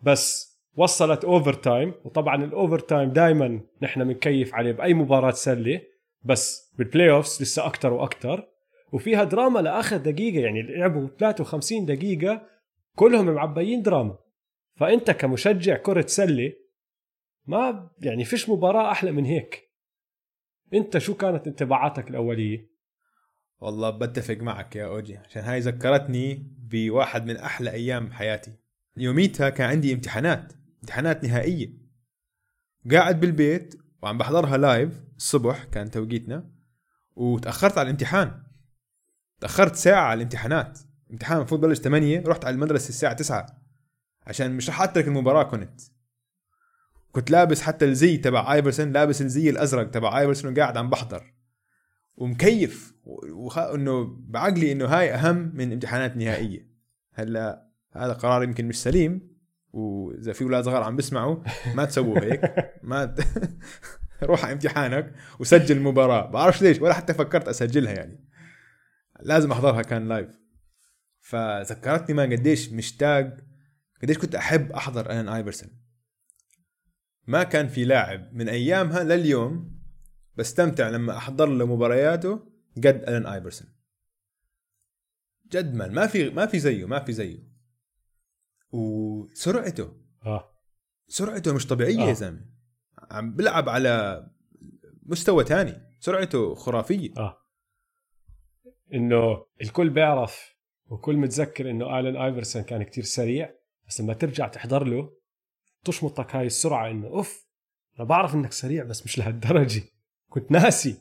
[0.01, 5.81] بس وصلت overtime وطبعا ال overtime دائما نحن بنكيف عليه بأي مباراة سلة
[6.23, 8.47] بس بال playoffs لسه أكثر وأكثر
[8.91, 12.47] وفيها دراما لآخر دقيقة يعني لعبوا 53 دقيقة
[12.95, 14.17] كلهم معبيين دراما.
[14.75, 16.53] فأنت كمشجع كرة سلة
[17.45, 19.71] ما يعني فيش مباراة أحلى من هيك.
[20.73, 22.70] أنت شو كانت انطباعاتك الأولية؟
[23.61, 28.53] والله بتفق معك يا أوجي عشان هاي ذكرتني بواحد من أحلى أيام حياتي.
[28.97, 31.73] يوميتها كان عندي امتحانات امتحانات نهائية.
[32.91, 36.49] قاعد بالبيت وعم بحضرها لايف الصبح كان توقيتنا
[37.15, 38.43] وتأخرت على الامتحان.
[39.39, 40.79] تأخرت ساعة على الامتحانات.
[41.11, 43.45] امتحان المفروض بلش 8 رحت على المدرسة الساعة 9
[44.27, 45.81] عشان مش رح أترك المباراة كنت.
[47.11, 51.40] كنت لابس حتى الزي تبع ايفرسون لابس الزي الأزرق تبع ايفرسون وقاعد عم بحضر.
[52.15, 52.95] ومكيف.
[53.03, 53.57] وخ...
[53.57, 56.71] إنه بعقلي إنه هاي أهم من امتحانات نهائية.
[57.13, 59.31] هلأ هذا قرار يمكن مش سليم
[59.73, 61.37] وإذا في أولاد صغار عم بيسمعوا
[61.75, 62.41] ما تسووا هيك.
[62.83, 63.19] ما ت...
[64.23, 66.31] روح على امتحانك وسجل المباراة.
[66.31, 68.27] بعرفش ليش ولا حتى فكرت أسجلها يعني.
[69.19, 70.41] لازم أحضرها كان live
[71.19, 73.37] فذكرتني ما قديش مشتاق
[74.01, 75.69] قديش كنت أحب أحضر آلان ايفرسون
[77.27, 79.80] ما كان في لاعب من أيامها لليوم
[80.35, 83.67] بستمتع لما أحضر له مبارياته قد ألان آيفرسون.
[85.51, 87.51] جد man ما في ما في زيه ما في زيه.
[88.71, 89.97] وسرعته.
[90.25, 90.51] آه.
[91.07, 92.07] سرعته مش طبيعية آه.
[92.07, 92.45] يا زلمة.
[93.11, 94.25] عم بلعب على
[95.03, 95.81] مستوى تاني.
[95.99, 97.13] سرعته خرافية.
[97.17, 97.37] آه.
[98.93, 100.55] إنه الكل بيعرف
[100.85, 103.53] وكل متذكر إنه الن آيفرسون كان كتير سريع
[103.87, 105.13] بس لما ترجع تحضر له
[105.83, 107.47] تشمطك هاي السرعة إنه أوف
[107.99, 109.83] أنا بعرف إنك سريع بس مش لهالدرجة.
[110.31, 110.95] كنت ناسي.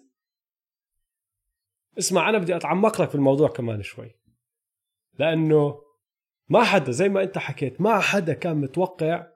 [1.98, 4.10] اسمع أنا بدي أتعمق لك في الموضوع كمان شوي.
[5.18, 5.82] لأنه
[6.48, 9.26] ما حدا زي ما أنت حكيت ما حدا كان متوقع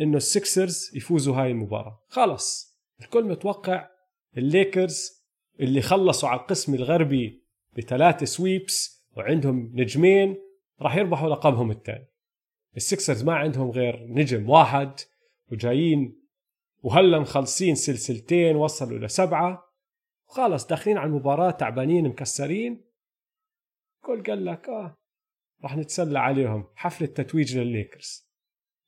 [0.00, 2.04] إنه السكسرز يفوزوا هاي المباراة.
[2.08, 2.76] خلص.
[3.00, 3.88] الكل متوقع
[4.36, 5.24] الليكرز
[5.60, 7.44] اللي خلصوا على القسم الغربي
[7.76, 10.36] بثلاثة sweeps وعندهم نجمين
[10.82, 12.08] راح يربحوا لقبهم الثاني.
[12.76, 15.00] السكسرز ما عندهم غير نجم واحد
[15.52, 16.23] وجايين
[16.84, 19.72] وهلأ مخلصين سلسلتين وصلوا لسبعة
[20.28, 22.84] وخلص داخلين على المباراة تعبانين مكسرين.
[24.04, 24.96] كل قال لك آه
[25.62, 26.72] راح نتسلى عليهم.
[26.76, 28.30] حفلة تتويج للليكرز.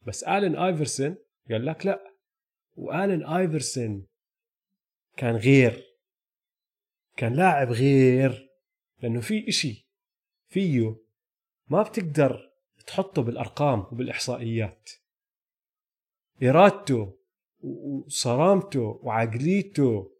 [0.07, 1.17] بس آلن ايفرسون
[1.51, 2.15] قال لك لا.
[2.75, 4.07] وآلن ايفرسون
[5.17, 5.83] كان غير.
[7.17, 8.51] كان لاعب غير.
[9.03, 9.89] لأنه في إشي
[10.47, 10.97] فيه
[11.69, 12.53] ما بتقدر
[12.87, 14.91] تحطه بالأرقام وبالإحصائيات.
[16.43, 17.26] ارادته
[17.67, 20.11] وصرامته وعقليته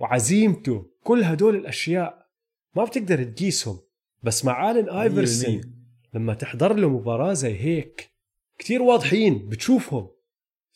[0.00, 2.26] وعزيمته كل هدول الأشياء
[2.76, 3.78] ما بتقدر تقيسهم.
[4.22, 5.60] بس مع الين ايفرسون
[6.14, 8.10] لما تحضر له مباراة زي هيك
[8.58, 10.08] كتير واضحين بتشوفهم.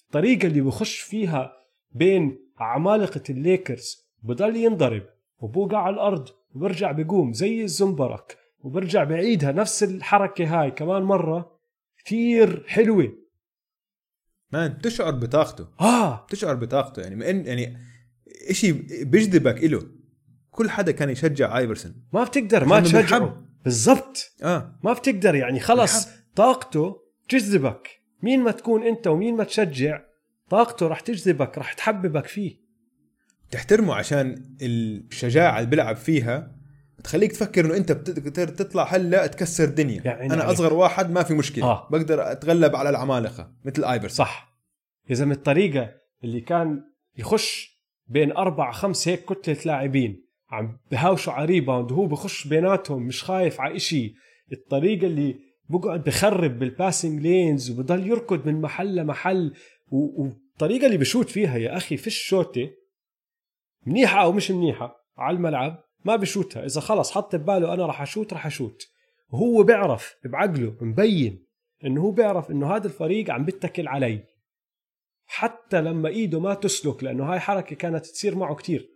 [0.07, 1.53] الطريقة اللي بخش فيها
[1.93, 5.03] بين عمالقة الليكرز بضل ينضرب
[5.41, 11.61] وبوقع على الأرض وبرجع بيقوم زي الزنبرك وبرجع بعيدها نفس الحركة هاي كمان مرة.
[12.05, 13.13] كثير حلوة.
[14.53, 15.69] man بتشعر بطاقته.
[15.81, 16.25] آه.
[16.27, 17.03] بتشعر بطاقته.
[17.03, 17.79] يعني من يعني
[18.51, 18.73] إشي
[19.05, 19.87] بيجذبك إله.
[20.51, 21.95] كل حدا كان يشجع آيفرسون.
[22.13, 23.47] ما بتقدر ما تشجعه.
[23.65, 24.33] بالضبط.
[24.43, 24.79] آه.
[24.85, 26.09] ما بتقدر يعني خلص.
[26.37, 27.89] طاقته تجذبك.
[28.23, 30.01] مين ما تكون أنت ومين ما تشجع
[30.51, 32.61] طاقته رح تجذبك رح تحببك فيه.
[33.51, 36.60] تحترمه عشان الشجاعة اللي بيلعب فيها.
[37.01, 40.03] بتخليك تفكر إنه أنت بتقدر تطلع هلأ تكسر الدنيا.
[40.05, 40.55] يعني أنا عليك.
[40.55, 41.65] أصغر واحد ما في مشكلة.
[41.65, 41.89] آه.
[41.91, 44.59] بقدر أتغلب على العمالقة مثل ايفرسون صح.
[45.11, 45.91] يا زلمة الطريقة
[46.25, 46.83] اللي كان
[47.19, 53.25] يخش بين أربعة خمس هيك كتلة لاعبين عم بهاوشوا على rebound وهو بخش بيناتهم مش
[53.25, 54.15] خايف على إشي.
[54.53, 55.37] الطريقة اللي
[55.69, 59.55] بقعد بخرب بال passing lanes وبضل يركض من محل لمحل
[59.89, 62.71] و- والطريقة اللي بشوت فيها يا أخي فيش شوتة
[63.87, 65.85] منيحة أو مش منيحة على الملعب.
[66.05, 66.65] ما بشوتها.
[66.65, 68.89] إذا خلص حط بباله أنا راح أشوت راح أشوت.
[69.31, 71.47] وهو بيعرف بعقله مبين
[71.85, 74.25] إنه هو بيعرف إنه هذا الفريق عم بيتكل علي.
[75.27, 78.91] حتى لما إيده ما تسلك لأنه هاي حركة كانت تصير معه كتير.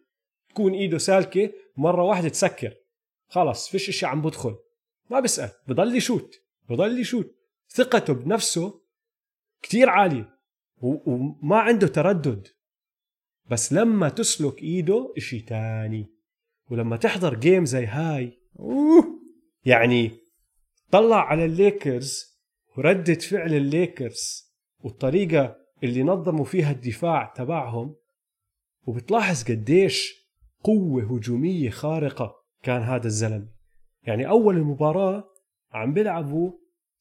[0.49, 2.75] تكون إيده سالكة مرة واحدة تسكر.
[3.29, 4.57] خلص فيش إشي عم بدخل.
[5.11, 5.51] ما بسأل.
[5.69, 6.35] بضل يشوت.
[6.69, 7.35] بضل يشوت.
[7.71, 8.81] ثقته بنفسه
[9.63, 10.39] كتير عالية.
[10.81, 12.49] وما عنده تردد.
[13.51, 16.14] بس لما تسلك إيده إشي تاني.
[16.71, 19.05] ولما تحضر جيم زي هاي أوه.
[19.65, 20.11] يعني
[20.91, 22.35] طلع على الليكرز
[22.77, 27.97] وردة فعل الليكرز والطريقة اللي نظموا فيها الدفاع تبعهم
[28.87, 30.25] وبتلاحظ قديش
[30.65, 33.49] قوة هجومية خارقة كان هذا الزلمة.
[34.03, 35.25] يعني أول المباراة
[35.73, 36.53] عم بيلعبوا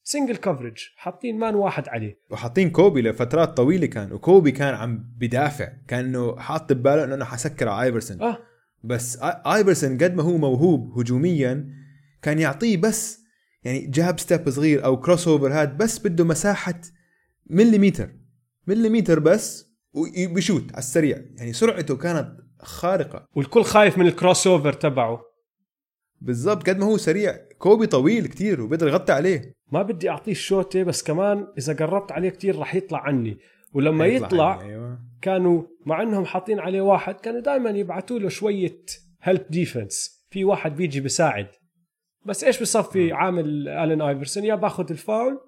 [0.02, 2.18] single coverage حاطين man واحد عليه.
[2.30, 7.68] وحاطين كوبي لفترات طويلة كان وكوبي كان عم بدافع كأنه حاط بباله إنه أنا حسكر
[7.68, 8.38] على ايفرسون آه.
[8.84, 11.68] بس ايفرسون قد ما هو موهوب هجوميا
[12.22, 13.24] كان يعطيه بس
[13.64, 16.80] يعني jab step صغير أو crossover هاد بس بده مساحة
[17.46, 18.10] مليمتر
[18.66, 21.18] مليمتر بس وبيشوت على السريع.
[21.36, 23.26] يعني سرعته كانت خارقة.
[23.34, 25.20] والكل خايف من ال crossover تبعه.
[26.20, 27.36] بالضبط قد ما هو سريع.
[27.58, 29.54] كوبي طويل كتير وبيقدر يغطي عليه.
[29.72, 33.38] ما بدي أعطيه الشوطه بس كمان إذا قربت عليه كتير رح يطلع عني.
[33.72, 34.98] ولما يطلع, يعني، أيوة.
[35.22, 38.84] كانوا مع إنهم حاطين عليه واحد كانوا دائما يبعثوا له شوية
[39.22, 41.48] help defense في واحد بيجي بيساعد.
[42.26, 45.40] بس إيش بصفي عامل الين ايفرسون يا باخذ الفاول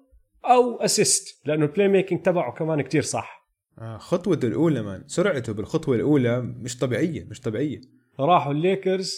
[0.45, 3.47] أو assist لأنه ال playmaking تبعه كمان كتير صح.
[3.79, 7.81] آه خطوته الأولى man سرعته بالخطوة الأولى مش طبيعية مش طبيعية.
[8.19, 9.13] راحوا الليكرز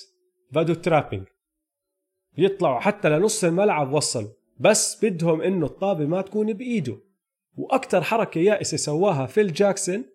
[0.52, 1.28] بدوا trapping
[2.38, 6.98] يطلعوا حتى لنص الملعب وصلوا بس بدهم إنه الطابة ما تكون بإيده.
[7.56, 10.06] وأكثر حركة يائسة سواها فيل جاكسون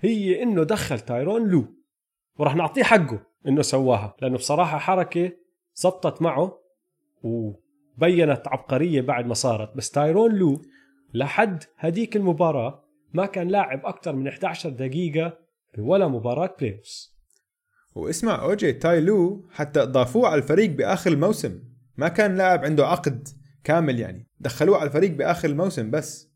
[0.00, 1.64] هي إنه دخل تايرون لو
[2.38, 5.32] وراح نعطيه حقه إنه سواها لأنه بصراحة حركة
[5.74, 6.58] زبطت معه
[7.22, 9.76] وبينت عبقرية بعد ما صارت.
[9.76, 10.62] بس تايرون لو
[11.14, 12.84] لحد هديك المباراة
[13.14, 15.38] ما كان لاعب أكثر من 11 دقيقة
[15.78, 16.80] ولا مباراة بلاي
[17.94, 21.62] واسمع أوجي تايلو حتى اضافوه على الفريق بآخر الموسم.
[21.96, 23.28] ما كان لاعب عنده عقد
[23.64, 24.28] كامل يعني.
[24.40, 26.35] دخلوه على الفريق بآخر الموسم بس.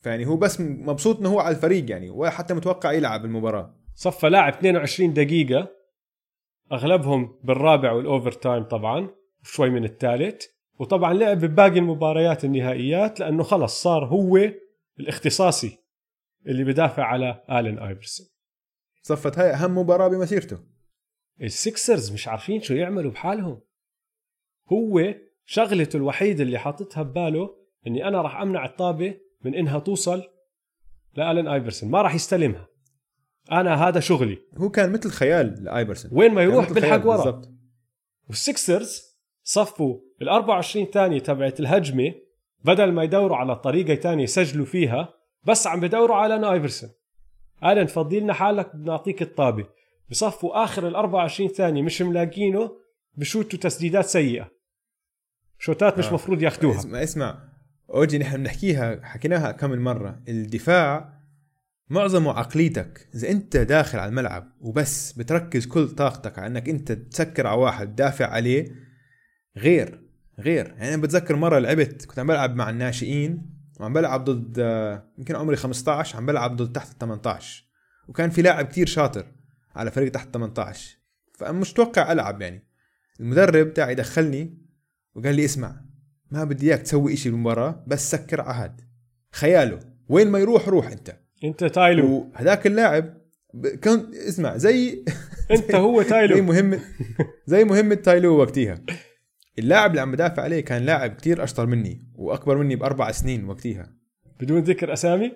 [0.00, 3.74] فيعني هو بس مبسوط إنه هو على الفريق يعني ولا حتى متوقع يلعب المباراة.
[3.94, 5.68] صفى لاعب 22 دقيقة
[6.72, 9.10] أغلبهم بالرابع وال overtime طبعا
[9.42, 10.44] وشوي من الثالث.
[10.78, 14.50] وطبعا لعب بباقي المباريات النهائيات لأنه خلص صار هو
[15.00, 15.78] الاختصاصي
[16.46, 18.26] اللي بدافع على آلين آيفرسون
[19.02, 20.58] صفت هاي أهم مباراة بمسيرته.
[21.42, 23.60] السكسرز مش عارفين شو يعملوا بحالهم.
[24.72, 29.14] هو شغلته الوحيدة اللي حاططها بباله إني أنا راح أمنع الطابة
[29.44, 30.22] من إنها توصل
[31.14, 32.66] لألين ايفرسون ما راح يستلمها.
[33.52, 34.38] أنا هذا شغلي.
[34.56, 37.16] هو كان مثل خيال لآيفرسون وين ما يروح خيال ورا.
[37.16, 37.50] بالضبط.
[38.28, 39.02] والسكسرز
[39.42, 42.14] صفوا ال 24 ثانية تبعت الهجمة
[42.64, 45.14] بدل ما يدوروا على طريقة تانية يسجلوا فيها
[45.44, 46.90] بس عم بدوروا على آلان ايفرسون
[47.64, 49.66] آلان فضي لنا حالك بنعطيك الطابة.
[50.10, 52.76] بصفوا آخر ال 24 ثانية مش ملاقينه
[53.16, 54.50] بشوتوا تسديدات سيئة.
[55.58, 56.14] شوتات مش آه.
[56.14, 56.78] مفروض ياخدوها.
[56.78, 57.49] اسمع اسمع.
[57.90, 60.22] اوجي نحن بنحكيها حكيناها كم من مرة.
[60.28, 61.20] الدفاع
[61.88, 63.08] معظمه عقليتك.
[63.14, 67.94] إذا أنت داخل على الملعب وبس بتركز كل طاقتك على إنك أنت تسكر على واحد
[67.94, 68.72] تدافع عليه
[69.56, 70.00] غير
[70.38, 70.66] غير.
[70.66, 74.58] يعني أنا بتذكر مرة لعبت كنت عم بلعب مع الناشئين وعم بلعب ضد
[75.18, 77.64] يمكن عمري 15 عم بلعب ضد تحت ال 18
[78.08, 79.26] وكان في لاعب كتير شاطر
[79.76, 80.96] على فريق تحت 18
[81.34, 82.66] فمش متوقع ألعب يعني.
[83.20, 84.58] المدرب تاعي دخلني
[85.14, 85.89] وقال لي اسمع
[86.30, 88.80] ما بدي إياك تسوي إشي بالمباراه بس سكر عهاد.
[89.32, 89.78] خياله
[90.08, 91.16] وين ما يروح روح أنت.
[91.44, 92.30] أنت تايلو.
[92.34, 93.14] وهذاك اللاعب
[93.82, 95.04] كان اسمع زي
[95.50, 96.80] أنت هو زي تايلو مهمة
[97.46, 98.78] زي مهمة تايلو وقتها.
[99.58, 103.92] اللاعب اللي عم بدافع عليه كان لاعب كتير أشطر مني وأكبر مني بأربع سنين وقتها.
[104.40, 105.32] بدون ذكر أسامي؟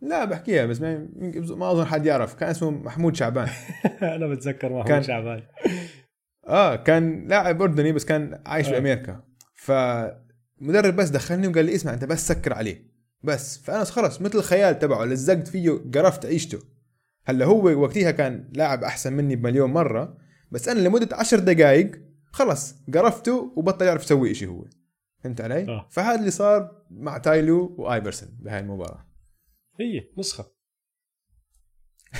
[0.00, 1.08] لا بحكيها بس ما,
[1.50, 2.34] ما أظن حد يعرف.
[2.34, 3.48] كان اسمه محمود شعبان.
[4.16, 5.42] أنا بتذكر محمود كان- شعبان.
[6.46, 8.72] آه كان لاعب أردني بس كان عايش آه.
[8.72, 9.22] بأمريكا.
[9.64, 12.94] فمدرب بس دخلني وقال لي اسمع انت بس سكر عليه.
[13.22, 13.58] بس.
[13.58, 16.58] فأنا خلص مثل الخيال تبعه لزقت فيه قرفت عيشته.
[17.24, 20.18] هلا هو وقتها كان لاعب أحسن مني بمليون مرة
[20.50, 22.00] بس أنا لمدة عشر دقائق
[22.32, 24.64] خلص قرفته وبطل يعرف يسوي إشي هو.
[25.24, 25.88] فهمت علي؟ آه.
[25.90, 29.06] فهذا اللي صار مع تايلو وآيفرسون بهاي المباراة.
[29.80, 30.52] هي نسخة.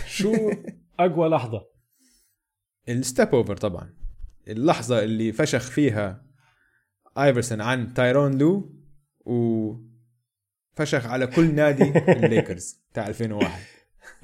[0.06, 0.50] شو
[0.98, 1.66] أقوى لحظة؟
[2.88, 3.94] ال step over طبعا.
[4.48, 6.24] اللحظة اللي فشخ فيها
[7.18, 8.70] آيفرسون عن تايرون لو
[9.20, 13.62] وفشخ على كل نادي الليكرز تاع 2001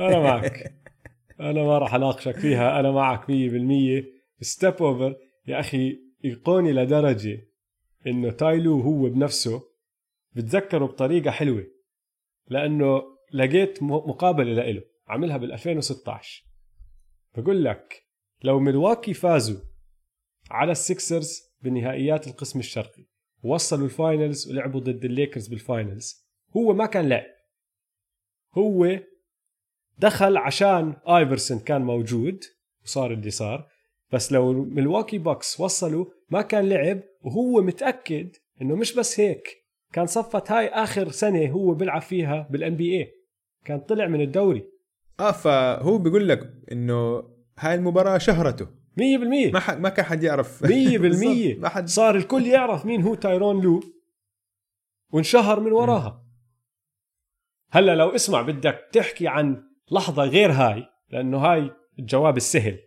[0.01, 0.75] أنا معك.
[1.41, 2.81] أنا ما راح أناقشك فيها.
[2.81, 3.31] أنا معك 100%
[4.41, 5.17] step over
[5.47, 7.47] يا أخي إيقوني لدرجة
[8.07, 9.63] إنه تايلو هو بنفسه
[10.33, 11.67] بتذكره بطريقة حلوة.
[12.49, 14.83] لأنه لقيت مقابلة لإله.
[15.09, 16.45] عملها بال 2016
[17.37, 18.05] بقول لك
[18.43, 19.61] لو ملواكي فازوا
[20.51, 23.05] على السكسرز بنهائيات القسم الشرقي.
[23.43, 26.27] وصلوا ال finals ولعبوا ضد الليكرز بال finals.
[26.57, 27.31] هو ما كان لعب.
[28.55, 28.99] هو
[29.99, 32.45] دخل عشان آيفرسون كان موجود
[32.85, 33.69] وصار اللي صار.
[34.13, 39.49] بس لو ملواكي باكس وصلوا ما كان لعب وهو متأكد إنه مش بس هيك
[39.93, 43.13] كان صفت هاي آخر سنة هو بيلعب فيها بال NB A
[43.65, 44.61] كان طلع من الدوري.
[44.61, 44.65] 100%
[45.21, 47.23] آه فهو بيقول لك إنه
[47.59, 48.69] هاي المباراة شهرته.
[49.53, 50.63] ما حد ما كان حد يعرف.
[50.63, 50.67] 100%
[50.99, 53.81] بالضبط، ما حد صار الكل يعرف مين هو تايرون لو
[55.13, 56.27] وانشهر من وراها.
[57.71, 62.79] هلا لو اسمع بدك تحكي عن لحظة غير هاي لأنه هاي الجواب السهل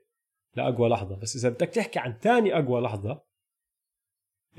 [0.56, 1.16] لأقوى لحظة.
[1.16, 3.24] بس إذا بدك تحكي عن تاني أقوى لحظة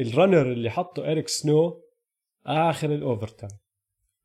[0.01, 1.83] ال runner اللي حطه إريك سنو
[2.47, 3.59] آخر ال overtime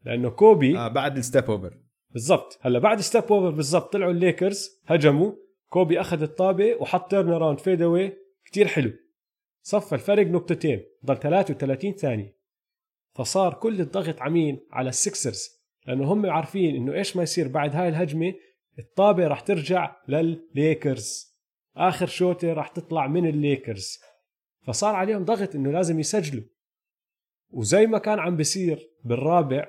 [0.06, 1.78] لأنه كوبي آه بعد ال step over.
[2.10, 2.60] بالضبط.
[2.62, 5.32] هلا بعد step over بالضبط طلعوا الليكرز هجموا.
[5.70, 8.94] كوبي أخذ الطابة وحط turnaround fadeaway كثير حلو.
[9.62, 12.40] صفى الفرق نقطتين ضل 33 ثانية.
[13.16, 17.90] فصار كل الضغط عمين على السكسرز لأنه هم عارفين إنه إيش ما يصير بعد هاي
[17.90, 18.34] الهجمة.
[18.80, 21.36] الطابة راح ترجع للليكرز.
[21.76, 24.00] آخر شوطة راح تطلع من الليكرز.
[24.68, 26.44] فصار عليهم ضغط إنه لازم يسجلوا.
[27.50, 29.68] وزي ما كان عم بيصير بالرابع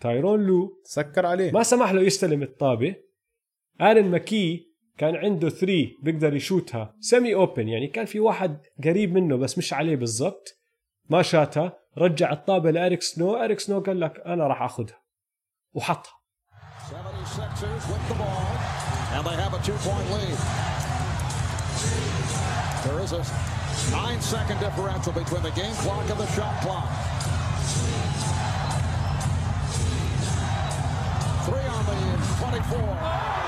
[0.00, 1.52] تايرون لو سكر عليه.
[1.52, 2.94] ما سمح له يستلم الطابة.
[3.80, 4.67] آلن ماكي
[4.98, 5.66] كان عنده 3
[6.02, 6.94] بيقدر يشوتها.
[7.00, 10.58] سيمي اوبن يعني كان في واحد قريب منه بس مش عليه بالضبط.
[11.10, 13.36] ما شاتها رجع الطابة لأريك سنو.
[13.36, 15.02] أريك سنو قال لك أنا راح أخذها.
[15.74, 16.12] وحطها.
[16.90, 18.46] 76ers with the ball,
[19.14, 20.38] and they have a two-point lead.
[22.86, 23.22] There is a
[23.98, 26.88] nine-second differential between the game clock and the shot clock.
[31.46, 31.98] Three on the
[32.40, 33.47] 24.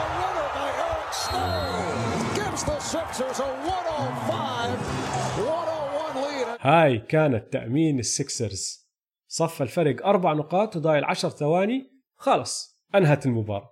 [6.61, 8.91] هاي كانت تأمين السكسرز
[9.29, 11.91] صفى الفرق أربع نقاط وضايل عشر ثواني.
[12.17, 13.71] خلص أنهت المباراة.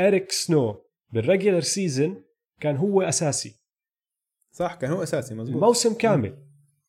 [0.00, 2.22] إريك سنو بال regular season
[2.60, 3.60] كان هو أساسي.
[4.52, 6.46] صح كان هو أساسي مزبوط الموسم كامل.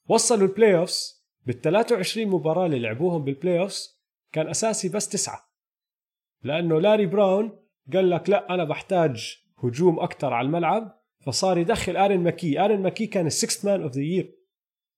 [0.07, 4.01] وصلوا ال playoffs بال 23 مباراة اللي لعبوهم بال playoffs
[4.31, 5.49] كان أساسي بس تسعة.
[6.43, 7.59] لأنه لاري براون
[7.93, 10.99] قال لك لا أنا بحتاج هجوم أكثر على الملعب.
[11.19, 12.59] فصار يدخل آرون ماكي.
[12.59, 14.35] آرون ماكي كان ال sixth man of the year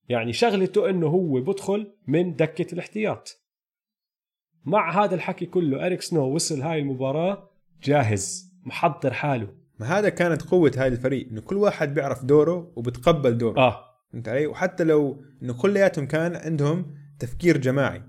[0.10, 3.38] يعني شغلته إنه هو بدخل من دكة الاحتياط.
[4.66, 7.50] مع هذا الحكي كله إريك سنو وصل هاي المباراة
[7.84, 9.48] جاهز محضر حاله.
[9.80, 13.60] ما هذا كانت قوة هاي الفريق إنه كل واحد بيعرف دوره وبتقبل دوره.
[13.60, 13.84] آه.
[14.12, 18.02] فهمت علي؟ وحتى لو إنه كلياتهم كان عندهم تفكير جماعي.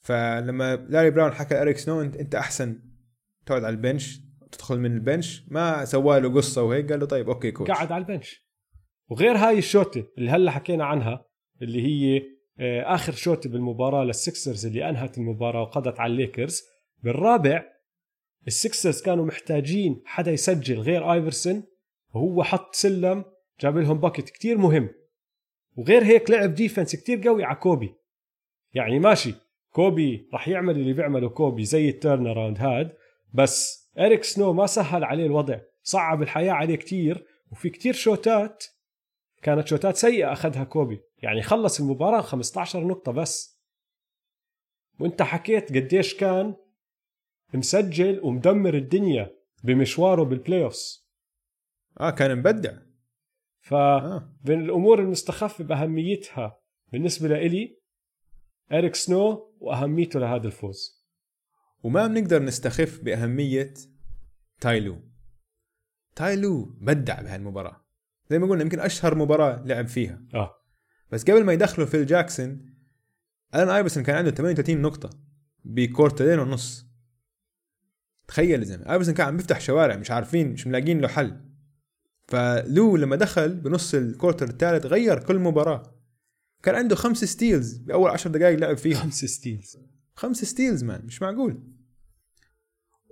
[0.00, 2.78] فلما لاري براون حكى إريك سنو انت أنت أحسن
[3.46, 4.20] تقعد على ال bench
[4.52, 7.70] تدخل من ال bench ما سوى له قصة وهيك قال له طيب okay coach.
[7.70, 8.44] قعد على ال bench.
[9.10, 11.24] وغير هاي الشوطه اللي هلا حكينا عنها
[11.62, 12.22] اللي هي
[12.58, 16.62] آه، آخر شوطه بالمباراة للسكسرز اللي أنهت المباراة وقضت على الليكرز.
[17.02, 17.64] بالرابع
[18.46, 21.62] السكسرز كانوا محتاجين حدا يسجل غير آيفرسون.
[22.14, 23.24] وهو حط سلم
[23.60, 24.88] جاب لهم bucket كتير مهم.
[25.76, 27.94] وغير هيك لعب defense كتير قوي على كوبي.
[28.74, 29.34] يعني ماشي
[29.70, 32.92] كوبي راح يعمل اللي بيعمله كوبي زي ال turnaround هاد.
[33.34, 35.60] بس اريك سنو ما سهل عليه الوضع.
[35.82, 38.64] صعب الحياة عليه كتير وفي كتير شوتات
[39.42, 41.00] كانت شوتات سيئة أخذها كوبي.
[41.18, 43.60] يعني خلص المباراة 15 نقطة بس.
[45.00, 46.54] وأنت حكيت قديش كان
[47.54, 51.10] مسجل ومدمر الدنيا بمشواره بال playoffs
[52.00, 52.72] آه كان مبدع.
[53.60, 54.32] ف آه.
[54.42, 56.60] بين الأمور المستخفة بأهميتها
[56.92, 57.78] بالنسبة لإلي
[58.72, 61.03] اريك سنو وأهميته لهذا الفوز.
[61.84, 63.74] وما بنقدر نستخف بأهمية
[64.60, 65.02] تايلو.
[66.16, 67.84] تايلو بدع بهالمباراة.
[68.30, 70.22] زي ما قلنا يمكن أشهر مباراة لعب فيها.
[70.34, 70.54] آه.
[71.10, 72.66] بس قبل ما يدخلوا فيل جاكسون
[73.54, 75.10] ألان آيفرسون كان عنده 38 نقطة
[75.64, 76.86] بكورترين ونص.
[78.28, 81.40] تخيل يا زلمة آيفرسون كان عم بيفتح شوارع مش عارفين مش ملاقين له حل.
[82.28, 85.82] فلو لما دخل بنص ال quarter الثالث غير كل مباراة.
[86.62, 89.78] كان عنده خمس steals بأول عشر دقائق لعب فيهم خمس steals
[90.14, 91.73] خمس steals man مش معقول.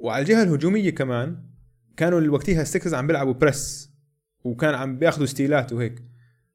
[0.02, 1.42] وعلى الجهة الهجومية كمان
[1.96, 3.92] كانوا وقتها السكسرز عم بيلعبوا press
[4.44, 6.02] وكان عم بياخذوا ستيلات وهيك.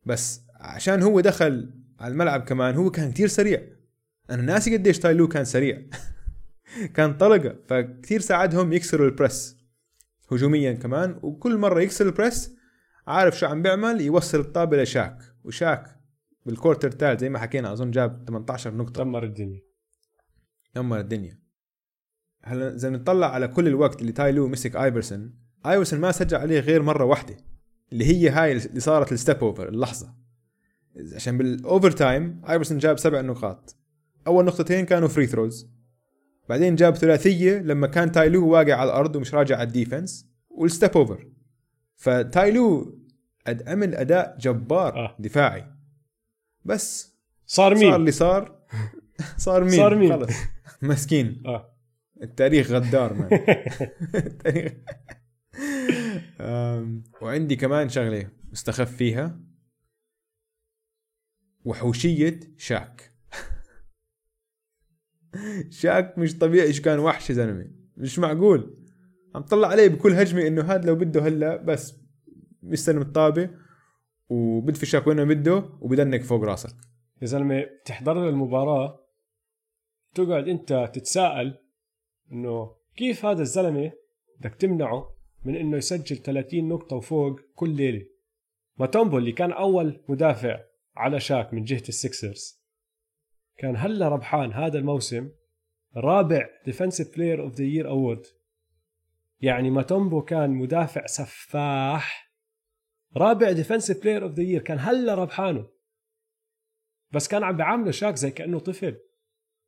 [0.05, 3.61] بس عشان هو دخل على الملعب كمان هو كان كتير سريع.
[4.29, 5.81] أنا ناسي قديش تايلو كان سريع.
[6.95, 9.57] كان طلقة فكتير ساعدهم يكسروا ال press
[10.31, 12.57] هجوميا كمان وكل مرة يكسر ال press
[13.07, 15.17] عارف شو عم بيعمل؟ يوصل الطابة لشاك.
[15.43, 15.99] وشاك
[16.45, 19.03] بال quarter الثالث زي ما حكينا أظن جاب 18 نقطة.
[19.03, 19.61] دمر الدنيا.
[20.75, 21.46] دمر الدنيا.
[22.47, 25.33] هلا إذا بنطلع على كل الوقت اللي تايلو مسك آيفرسون
[25.65, 27.37] آيفرسون ما سجل عليه غير مرة واحدة
[27.93, 30.13] اللي هي هاي اللي صارت ال step over اللحظة.
[31.15, 33.75] عشان بال overtime آيفرسون جاب سبع نقاط.
[34.27, 35.69] أول نقطتين كانوا free throws
[36.49, 40.63] بعدين جاب ثلاثية لما كان تايلو واقع على الأرض ومش راجع على ال defense وال
[40.63, 41.27] step over.
[41.95, 42.97] فتايلو
[43.49, 45.15] أد- عمل أداء جبار آه.
[45.19, 45.65] دفاعي.
[46.65, 48.59] بس صار مين صار اللي صار.
[49.37, 50.31] صار مين صار مين؟ خلص.
[50.81, 51.43] مسكين.
[51.45, 51.76] آه.
[52.23, 53.29] التاريخ غدار man
[54.15, 54.73] التاريخ.
[57.21, 59.39] وعندي كمان شغلة مستخف فيها.
[61.65, 63.13] وحوشية شاك.
[65.79, 68.83] شاك مش طبيعي إيش كان وحش يا زلمة؟ مش معقول.
[69.35, 71.95] عم طلع عليه بكل هجمة إنه هذا لو بده هلا بس
[72.61, 73.49] بيستلم الطابه
[74.29, 76.75] وبدفي شاك وين ما بده وبدنك فوق راسك.
[77.21, 79.07] يا زلمة بتحضر له المباراة؟
[80.15, 81.57] تقعد أنت تتساءل
[82.31, 83.91] إنه كيف هذا الزلمة
[84.39, 88.05] بدك تمنعه من إنه يسجل 30 نقطة وفوق كل ليلة؟
[88.77, 90.59] ماتومبو اللي كان أول مدافع
[90.95, 92.63] على شاك من جهة السكسرز
[93.57, 95.29] كان هلا ربحان هذا الموسم
[95.95, 98.25] رابع defensive player of the year award
[99.39, 102.33] يعني ماتومبو كان مدافع سفاح.
[103.17, 105.67] رابع defensive player of the year كان هلا ربحانه.
[107.11, 108.97] بس كان عم بيعامله شاك زي كأنه طفل.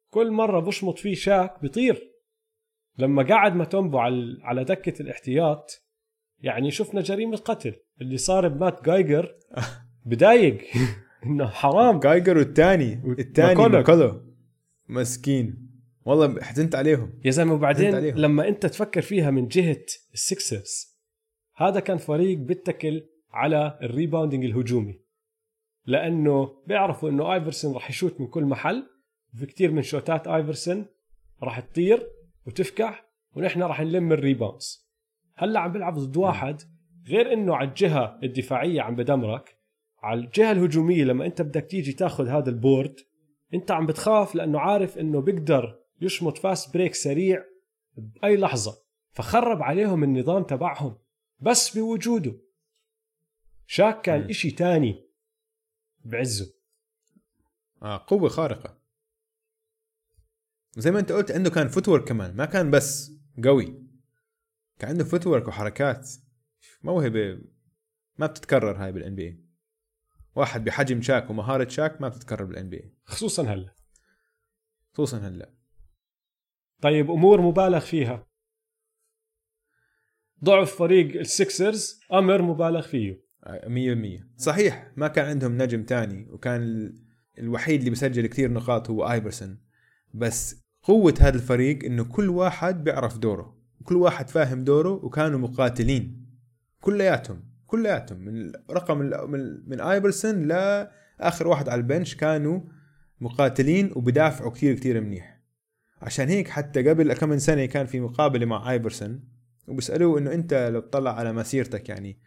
[0.10, 2.12] كل مرة بشمط فيه شاك بيطير
[3.00, 5.82] لما قعد ماتومبو على على دكة الاحتياط
[6.42, 7.76] يعني شفنا جريمة قتل.
[8.02, 9.36] اللي صار بمات جايجر
[10.06, 10.58] بدايق.
[11.26, 12.00] إنه حرام.
[12.00, 14.22] جايجر والثاني الثاني ماكولو.
[14.90, 15.70] مسكين.
[16.06, 17.14] والله حزنت عليهم.
[17.26, 17.96] يا زلمة وبعدين.
[17.96, 21.00] لما انت تفكر فيها من جهة السكسرز
[21.56, 25.00] هذا كان فريق بيتكل على ال rebounding الهجومي.
[25.86, 28.84] لأنه بيعرفوا إنه آيفرسون راح يشوت من كل محل.
[29.36, 30.86] في كتير من شوتات آيفرسون
[31.44, 32.19] راح تطير.
[32.50, 34.90] وتفكح ونحن راح نلم ال rebounds
[35.36, 36.62] هلا عم بيلعب ضد واحد
[37.08, 39.58] غير إنه على الجهة الدفاعية عم بدمرك
[40.04, 43.00] على الجهة الهجومية لما أنت بدك تيجي تاخذ هذا ال board
[43.54, 47.46] أنت عم بتخاف لأنه عارف إنه بيقدر يشمط fast break سريع
[47.98, 48.78] بأي لحظة
[49.12, 50.98] فخرب عليهم النظام تبعهم
[51.40, 52.36] بس بوجوده.
[53.68, 54.30] شاك كان مم.
[54.30, 55.04] إشي تاني
[56.06, 56.54] بعزه.
[57.84, 58.79] آه قوة خارقة.
[60.78, 63.12] زي ما انت قلت عنده كان footwork كمان ما كان بس
[63.44, 63.66] قوي.
[64.80, 66.10] كان عنده footwork وحركات.
[66.84, 67.42] موهبة
[68.18, 69.44] ما بتتكرر هاي بال NBA
[70.36, 73.76] واحد بحجم شاك ومهارة شاك ما بتتكرر بال NBA خصوصا هلأ.
[74.94, 75.54] خصوصا هلأ.
[76.82, 78.28] طيب أمور مبالغ فيها.
[80.44, 83.24] ضعف فريق السكسرز أمر مبالغ فيه.
[83.68, 84.30] مية بالمية.
[84.38, 87.04] صحيح ما كان عندهم نجم تاني وكان ال-
[87.38, 89.62] الوحيد اللي بيسجل كثير نقاط هو ايفرسون
[90.14, 96.26] بس قوة هذا الفريق إنه كل واحد بيعرف دوره وكل واحد فاهم دوره وكانوا مقاتلين
[96.82, 102.62] كلياتهم كلياتهم من رقم من, من ايفرسون لاخر واحد على ال bench كانوا
[103.22, 105.40] مقاتلين وبدافعوا كثير كثير منيح.
[106.02, 109.24] عشان هيك حتى قبل كم من سنة كان في مقابلة مع ايفرسون
[109.68, 112.20] وبسالوه إنه أنت لو تطلع على مسيرتك يعني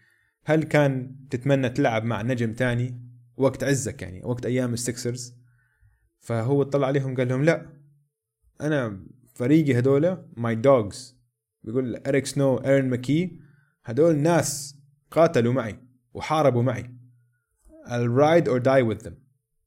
[0.44, 3.00] هل كان تتمنى تلعب مع نجم تاني
[3.36, 5.41] وقت عزك يعني وقت أيام السكسرز
[6.22, 7.66] فهو اطلع عليهم قال لهم لا
[8.60, 11.16] أنا فريقي هدول my dogs
[11.64, 13.38] بيقول اريك سنو إيرن ماكي
[13.84, 14.76] هدول ناس
[15.10, 15.78] قاتلوا معي
[16.14, 16.90] وحاربوا معي.
[17.86, 19.14] I'll ride or die with them.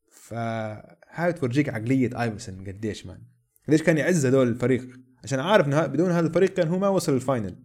[0.10, 3.22] فهاي تورجيك عقلية آيفرسون قديش man.
[3.68, 4.88] قديش كان يعز هدول الفريق؟
[5.24, 7.56] عشان عارف إنه بدون هذا الفريق كان هو ما وصل ال final.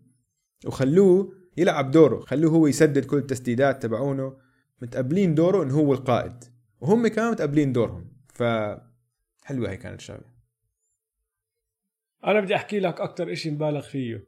[0.67, 4.37] وخلوه يلعب دوره خلوه هو يسدد كل التسديدات تبعونه
[4.83, 6.45] متقبلين دوره إنه هو القائد.
[6.81, 8.10] وهم كمان متقبلين دورهم.
[8.41, 8.43] ف
[9.45, 10.31] حلوة هي كانت الشغله
[12.25, 14.27] أنا بدي أحكي لك أكثر شيء مبالغ فيه.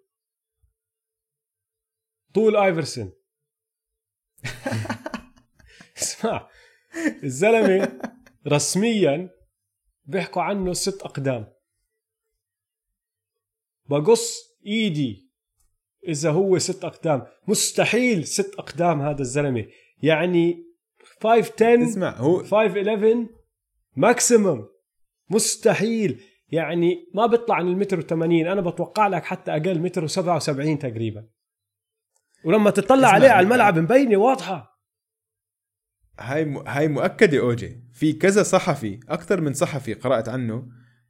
[2.35, 3.13] طول ايفرسون
[6.03, 6.51] اسمع
[7.23, 8.01] الزلمة
[8.47, 9.31] رسميا
[10.05, 11.53] بيحكوا عنه ست أقدام.
[13.87, 15.31] بقص إيدي
[16.09, 17.27] إذا هو ست أقدام.
[17.49, 19.67] مستحيل ست أقدام هذا الزلمة.
[20.03, 20.65] يعني
[21.23, 23.42] 5 10 اسمع هو 5 11
[23.97, 24.65] maximum
[25.31, 26.23] مستحيل.
[26.49, 31.29] يعني ما بيطلع عن المتر و80 أنا بتوقع لك حتى أقل متر و77 تقريبا.
[32.45, 34.73] ولما تطلع عليه على الملعب مبينة واضحة.
[36.21, 36.57] هاي م...
[36.57, 37.83] هاي مؤكدة أوجي.
[37.93, 40.69] في كذا صحفي أكثر من صحفي قرأت عنه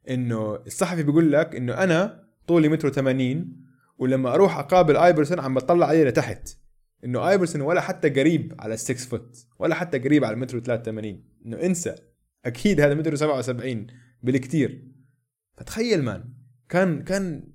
[0.09, 3.63] إنه الصحفي بيقول لك إنه أنا طولي متر 80
[3.97, 6.49] ولما أروح أقابل آيفرسون عم بطلع عليه لتحت.
[7.05, 11.61] إنه آيفرسون ولا حتى قريب على 6 foot ولا حتى قريب على متر 83 إنه
[11.61, 11.95] انسى.
[12.45, 13.87] أكيد هذا متر 77
[14.23, 14.87] بالكثير
[15.53, 16.33] فتخيل man
[16.69, 17.53] كان كان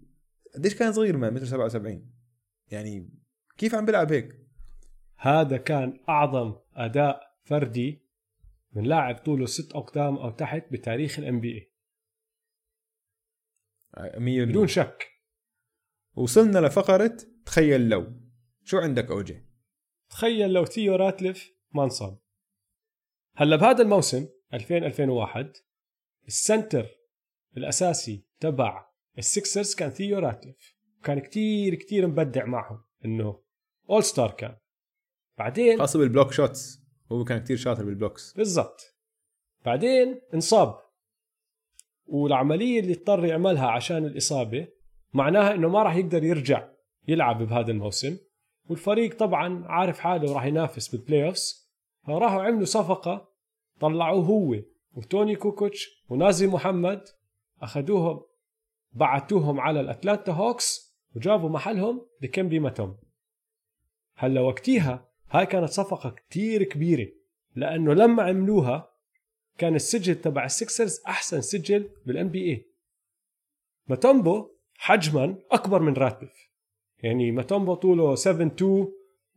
[0.54, 2.10] قديش كان صغير man متر 77
[2.66, 3.10] يعني
[3.56, 4.48] كيف عم بيلعب هيك؟
[5.16, 8.08] هذا كان أعظم أداء فردي
[8.72, 11.72] من لاعب طوله ست أقدام أو تحت بتاريخ الام بي
[13.98, 15.08] اي 100% بدون شك.
[16.14, 17.16] وصلنا لفقرة
[17.46, 18.12] تخيل لو.
[18.64, 19.44] شو عندك أوجي؟
[20.10, 22.18] تخيل لو ثيو راتلف ما انصاب.
[23.36, 25.56] هلا بهذا الموسم 2000 2001
[26.26, 26.86] ال center
[27.56, 28.88] الأساسي تبع
[29.18, 32.84] ال Sixers كان ثيو راتلف وكان كتير كتير مبدع معهم.
[33.04, 33.42] إنه
[33.90, 34.56] all-star كان.
[35.38, 36.80] بعدين خاصة بال block shots.
[37.12, 38.34] هو كان كتير شاطر بال blocks.
[38.36, 38.80] بالضبط.
[39.64, 40.78] بعدين انصاب.
[42.06, 44.68] والعملية اللي اضطر يعملها عشان الإصابة
[45.14, 46.68] معناها إنه ما راح يقدر يرجع
[47.08, 48.18] يلعب بهذا الموسم.
[48.68, 51.70] والفريق طبعا عارف حاله راح ينافس بال playoffs
[52.06, 53.27] فراحوا عملوا صفقة
[53.80, 54.56] طلعوه هو
[54.94, 57.04] وتوني كوكوتش ونازر محمد
[57.62, 58.22] أخذوهم
[58.92, 62.96] بعتوهم على ال Atlanta Hawks وجابوا محلهم ديكمبي موتومبو.
[64.16, 67.08] هلا وقتيها هاي كانت صفقة كتير كبيرة
[67.56, 68.90] لأنه لما عملوها
[69.58, 76.48] كان السجل تبع ال Sixers أحسن سجل بال NBA موتومبو حجما أكبر من راتلف
[76.98, 78.88] يعني موتومبو طوله 7 2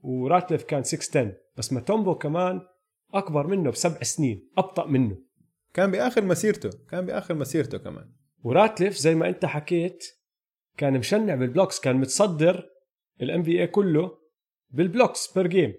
[0.03, 2.61] وراتلف كان 6 10 بس موتومبو كمان
[3.13, 5.17] أكبر منه بسبع سنين أبطأ منه.
[5.73, 8.11] كان بآخر مسيرته كان بآخر مسيرته كمان.
[8.43, 10.03] وراتلف زي ما أنت حكيت
[10.77, 12.69] كان مشنع بال blocks كان متصدر
[13.21, 14.17] ال NBA كله
[14.69, 15.73] بال blocks per game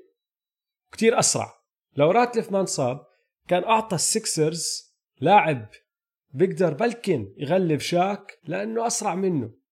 [0.93, 1.55] كتير أسرع.
[1.97, 3.07] لو راتلف ما انصاب
[3.49, 5.69] كان أعطى ال Sixers لاعب
[6.31, 9.63] بيقدر بلكن يغلب شاك لأنه أسرع منه.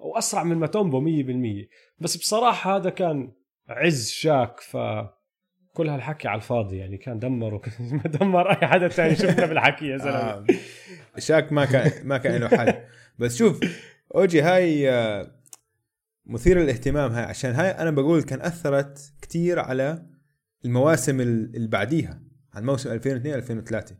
[0.00, 1.68] أو أسرع من ماتومبو 100%
[1.98, 3.32] بس بصراحة هذا كان
[3.68, 4.76] عز شاك ف
[5.76, 7.60] كل هالحكي على الفاضي يعني كان دمر
[8.20, 10.46] دمر أي حدا تاني شفنا بالحكي يا زلمة آه.
[11.18, 12.74] شاك ما كان ما كان له حل
[13.18, 13.60] بس شوف
[14.14, 15.30] أوجي هاي آه،
[16.26, 20.02] مثيره للاهتمام هاي عشان هاي أنا بقول كان أثرت كتير على
[20.64, 22.20] المواسم ال- اللي بعديها
[22.54, 23.96] عن موسم 2002 2003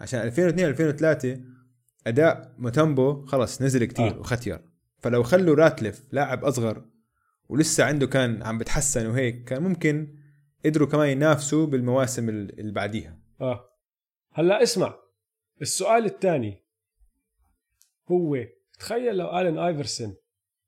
[0.00, 1.40] عشان 2002 2003
[2.06, 4.10] أداء موتومبو خلص نزل كتير آه.
[4.14, 4.18] آه.
[4.18, 4.58] وختير
[4.98, 6.84] فلو خلوا راتلف لاعب أصغر
[7.48, 10.21] ولسه عنده كان عم بتحسن وهيك كان ممكن
[10.64, 13.18] قدروا كمان ينافسوا بالمواسم ال- اللي بعديها.
[13.40, 13.68] آه.
[14.32, 14.94] هلا اسمع
[15.62, 16.62] السؤال الثاني
[18.10, 18.36] هو
[18.78, 20.14] تخيل لو ألين آيفرسون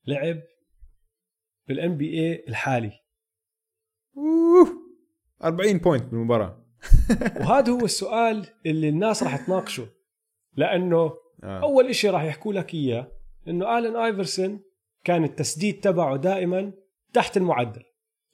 [0.07, 0.41] لعب
[1.69, 2.93] بال NBA الحالي.
[4.17, 4.69] أوه
[5.45, 6.65] 40 point بالمباراة.
[7.41, 9.89] وهذا هو السؤال اللي الناس راح تناقشه.
[10.57, 10.97] لأنه
[11.43, 11.63] آه.
[11.63, 13.13] أول إشي راح يحكوا لك إياه
[13.49, 14.61] إنه الين ايفرسون
[15.05, 16.73] كان التسديد تبعه دائما
[17.13, 17.83] تحت المعدل.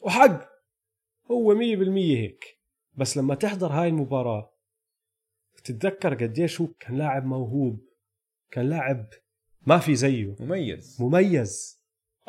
[0.00, 0.49] وحق
[1.30, 2.60] هو 100% هيك.
[2.94, 4.54] بس لما تحضر هاي المباراة
[5.64, 7.88] تتذكر قديش هو كان لاعب موهوب
[8.50, 9.06] كان لاعب
[9.66, 10.36] ما في زيه.
[10.40, 10.96] مميز.
[11.00, 11.80] مميز.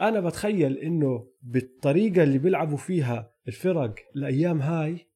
[0.01, 5.07] أنا بتخيل إنه بالطريقة اللي بيلعبوا فيها الفرق الأيام هاي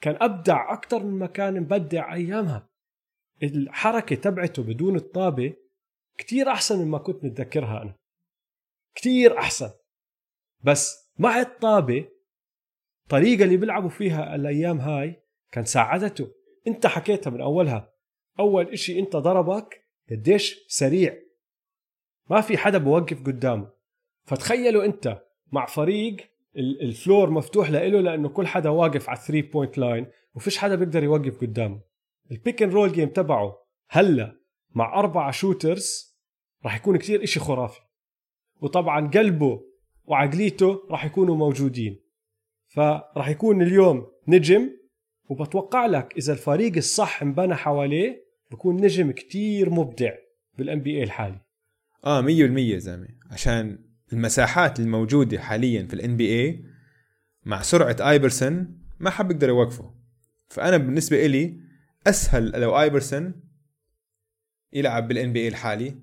[0.00, 2.68] كان أبدع أكثر من ما كان مبدع أيامها.
[3.42, 5.54] الحركة تبعته بدون الطابة
[6.18, 7.94] كتير أحسن مما كنت متذكرها أنا.
[8.94, 9.70] كتير أحسن.
[10.64, 12.08] بس مع الطابة
[13.06, 16.28] الطريقة اللي بيلعبوا فيها الأيام هاي كان ساعدته.
[16.66, 17.92] أنت حكيتها من أولها.
[18.38, 21.16] أول إشي أنت ضربك قديش سريع.
[22.30, 23.68] ما في حدا بوقف قدامه.
[24.24, 26.16] فتخيلوا أنت مع فريق
[26.56, 31.04] ال floor مفتوح له لأنه كل حدا واقف على 3 point line وفيش حدا بيقدر
[31.04, 31.80] يوقف قدامه.
[32.30, 34.36] ال pick and roll game تبعه هلأ
[34.74, 36.16] مع أربعة shooters
[36.64, 37.80] راح يكون كتير إشي خرافي.
[38.60, 39.62] وطبعا قلبه
[40.04, 42.05] وعقليته راح يكونوا موجودين.
[42.76, 44.70] فراح يكون اليوم نجم
[45.28, 50.12] وبتوقع لك إذا الفريق الصح انبنى حواليه بكون نجم كتير مبدع
[50.58, 51.40] بالان بي اي الحالي
[52.04, 52.26] آه 100%
[52.76, 53.08] زلمة.
[53.30, 53.78] عشان
[54.12, 56.64] المساحات الموجودة حاليا في ال NBA
[57.44, 59.94] مع سرعة آيفرسون ما حد بيقدر يوقفه.
[60.48, 61.60] فأنا بالنسبة إلي
[62.06, 63.34] أسهل لو آيفرسون
[64.72, 65.94] يلعب بال NBA الحالي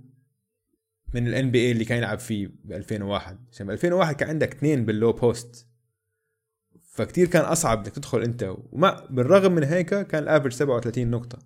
[1.14, 4.86] من ال NBA اللي كان يلعب فيه ب 2001 عشان ب 2001 كان عندك اثنين
[4.86, 5.73] بال low post
[6.94, 8.56] فكتير كان أصعب إنك تدخل أنت.
[8.72, 11.40] وما بالرغم من هيك كان ال average 37 نقطة.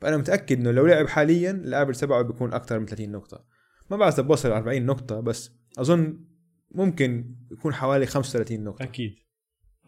[0.00, 3.44] فأنا متأكد إنه لو لعب حاليا ال average تبعه بيكون أكثر من 30 نقطة.
[3.90, 6.24] ما بعرف إذا بوصل 40 نقطة بس أظن
[6.70, 8.82] ممكن يكون حوالي 35 نقطة.
[8.82, 9.14] أكيد.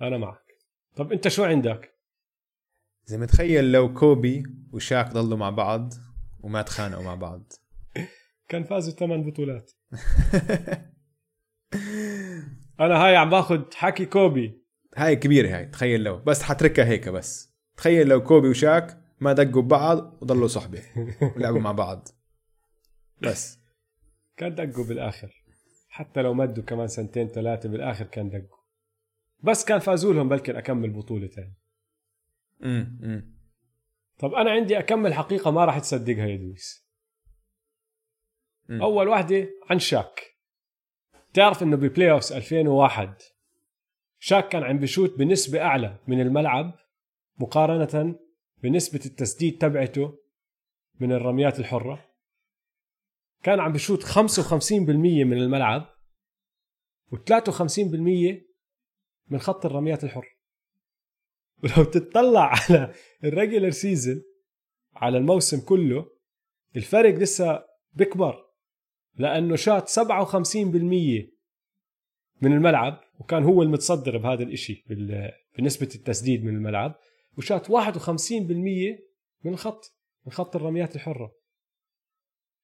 [0.03, 0.45] أنا معك.
[0.97, 1.95] طب أنت شو عندك؟
[3.05, 4.43] زي ما تخيل لو كوبي
[4.73, 5.93] وشاك ضلوا مع بعض
[6.41, 7.53] وما تخانقوا مع بعض.
[8.49, 9.71] كان فازوا ثمان بطولات.
[12.81, 14.64] أنا هاي عم باخذ حكي كوبي.
[14.97, 17.55] هاي كبيرة هاي تخيل لو بس حتركها هيك بس.
[17.77, 20.83] تخيل لو كوبي وشاك ما دقوا ببعض وضلوا صحبة
[21.37, 22.09] ولعبوا مع بعض.
[23.23, 23.59] بس.
[24.37, 25.45] كان دقوا بالآخر.
[25.89, 28.59] حتى لو مدوا كمان سنتين ثلاثة بالآخر كان دقوا.
[29.43, 31.59] بس كان فازوا لهم بلكن أكم من بطولة ثانية
[32.65, 33.35] امم
[34.19, 36.85] طب أنا عندي أكم من حقيقة ما راح تصدقها يا دويس.
[38.71, 40.21] أول واحدة عن شاك.
[41.35, 43.15] تعرف إنه ب playoffs 2001
[44.27, 46.79] شاك كان عم بشوت بنسبة أعلى من الملعب
[47.41, 48.19] مقارنة
[48.63, 50.19] بنسبة التسديد تبعته
[51.01, 52.11] من الرميات الحرة.
[53.43, 55.87] كان عم بشوت 55% من الملعب
[57.13, 57.81] و53%
[59.29, 60.31] من خط الرميات الحره
[61.63, 62.95] ولو تتطلع على
[63.25, 64.23] ال regular season
[64.95, 66.07] على الموسم كله
[66.77, 68.45] الفرق لسه بكبر
[69.17, 69.95] لأنه شات 57%
[72.43, 74.85] من الملعب وكان هو المتصدر بهذا الإشي
[75.59, 76.95] بنسبة التسديد من الملعب
[77.39, 77.71] وشات 51%
[79.45, 79.95] من الخط
[80.27, 81.33] من خط الرميات الحرة.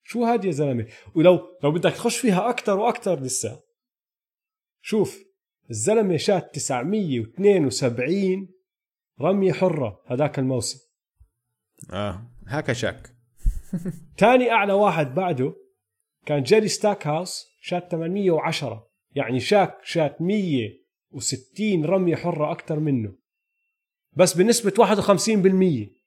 [0.02, 3.62] شو هاد يا زلمة؟ ولو لو بدك تخش فيها أكتر وأكتر لسه.
[4.82, 5.24] شوف
[5.70, 8.48] الزلمة شات 972
[9.20, 10.78] رمية حرة هذاك الموسم.
[11.92, 13.10] آه هاكا شاك
[14.18, 15.54] تاني أعلى واحد بعده
[16.26, 23.12] كان جيري ستاك هاوس شات 810 يعني شاك شات 160 رمية حرة أكثر منه.
[24.12, 26.00] بس بنسبة 51%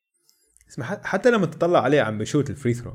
[0.69, 2.93] اسمع حتى لما تطلع عليه عم بشوت ال free throw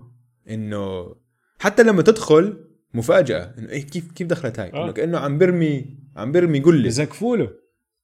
[0.51, 1.15] إنه
[1.59, 2.65] حتى لما تدخل
[2.95, 4.85] مفاجأة إنه إيه كيف كيف دخلت هاي؟ آه.
[4.85, 6.85] إنه كأنه عم برمي عم برمي قلة.
[6.89, 7.51] بزقفوا له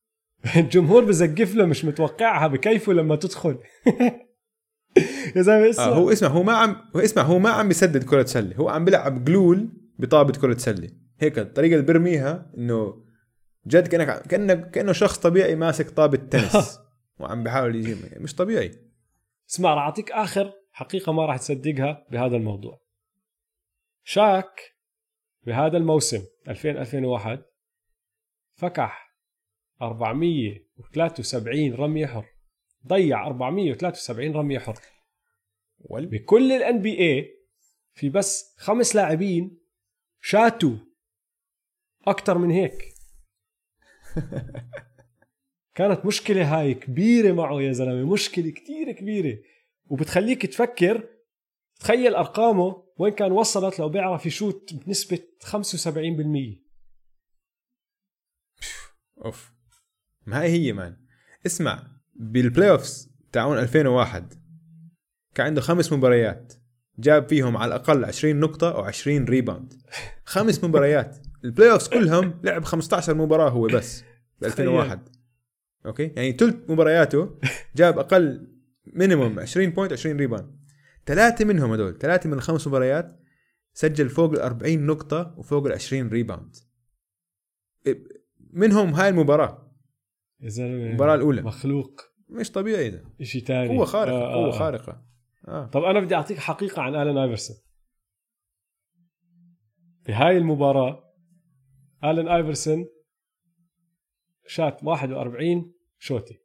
[0.56, 3.58] الجمهور بزقف له مش متوقعها بكيفه لما تدخل.
[5.36, 5.84] يا زلمة اسمع.
[5.84, 8.68] آه هو اسمع هو ما عم هو اسمع هو ما عم بيسدد كرة سلة هو
[8.68, 9.68] عم بيلعب جلول
[9.98, 13.04] بطابة كرة سلة هيك الطريقة اللي بيرميها إنه
[13.66, 16.80] جد كأنك كانك كأنه شخص طبيعي ماسك طابة تنس.
[17.20, 18.70] وعم بيحاول يجيب مش طبيعي.
[19.50, 22.80] اسمع راح أعطيك آخر حقيقة ما راح تصدقها بهذا الموضوع.
[24.04, 24.74] شاك
[25.42, 27.42] بهذا الموسم 2000 2001
[28.54, 29.14] فكح
[29.82, 32.26] 473 رمية حر.
[32.86, 34.80] ضيع 473 رميه حر.
[35.90, 37.34] بكل الان بي اي
[37.94, 39.58] في بس خمس لاعبين
[40.20, 40.76] شاتوا
[42.06, 42.94] أكثر من هيك.
[45.74, 49.38] كانت مشكلة هاي كبيرة معه يا زلمة مشكلة كتير كبيرة.
[49.90, 51.08] وبتخليك تفكر
[51.80, 56.64] تخيل أرقامه وين كان وصلت لو بيعرف يشوت بنسبة 75%
[59.24, 59.52] أوف.
[60.26, 61.06] ما هي هي man.
[61.46, 64.34] اسمع بال playoffs تاعون 2001
[65.34, 66.63] كان عنده خمس مباريات.
[66.98, 69.74] جاب فيهم على الأقل 20 نقطة و20 rebound
[70.24, 71.16] خمس مباريات.
[71.44, 74.04] ال playoffs كلهم لعب 15 مباراة هو بس
[74.40, 75.08] ب 2001
[75.86, 77.38] okay؟ يعني ثلث مبارياته
[77.76, 78.48] جاب أقل
[78.86, 80.56] minimum 20 point 20 rebound
[81.06, 83.20] ثلاثة منهم هدول ثلاثة من الخمس مباريات
[83.72, 86.56] سجل فوق ال 40 نقطة وفوق ال 20 rebound
[88.52, 89.72] منهم هاي المباراة.
[90.40, 91.42] يا زلمه المباراة الأولى.
[91.42, 92.00] مخلوق.
[92.28, 94.58] مش طبيعي ده شيء ثاني قوة خارقة آه قوة آه.
[94.58, 95.02] خارقة.
[95.48, 95.66] آه.
[95.66, 97.56] طب أنا بدي أعطيك حقيقة عن الن آيفرسون.
[100.04, 101.14] في هاي المباراة
[102.04, 102.86] الن آيفرسون
[104.46, 106.38] شات 41 شوتي.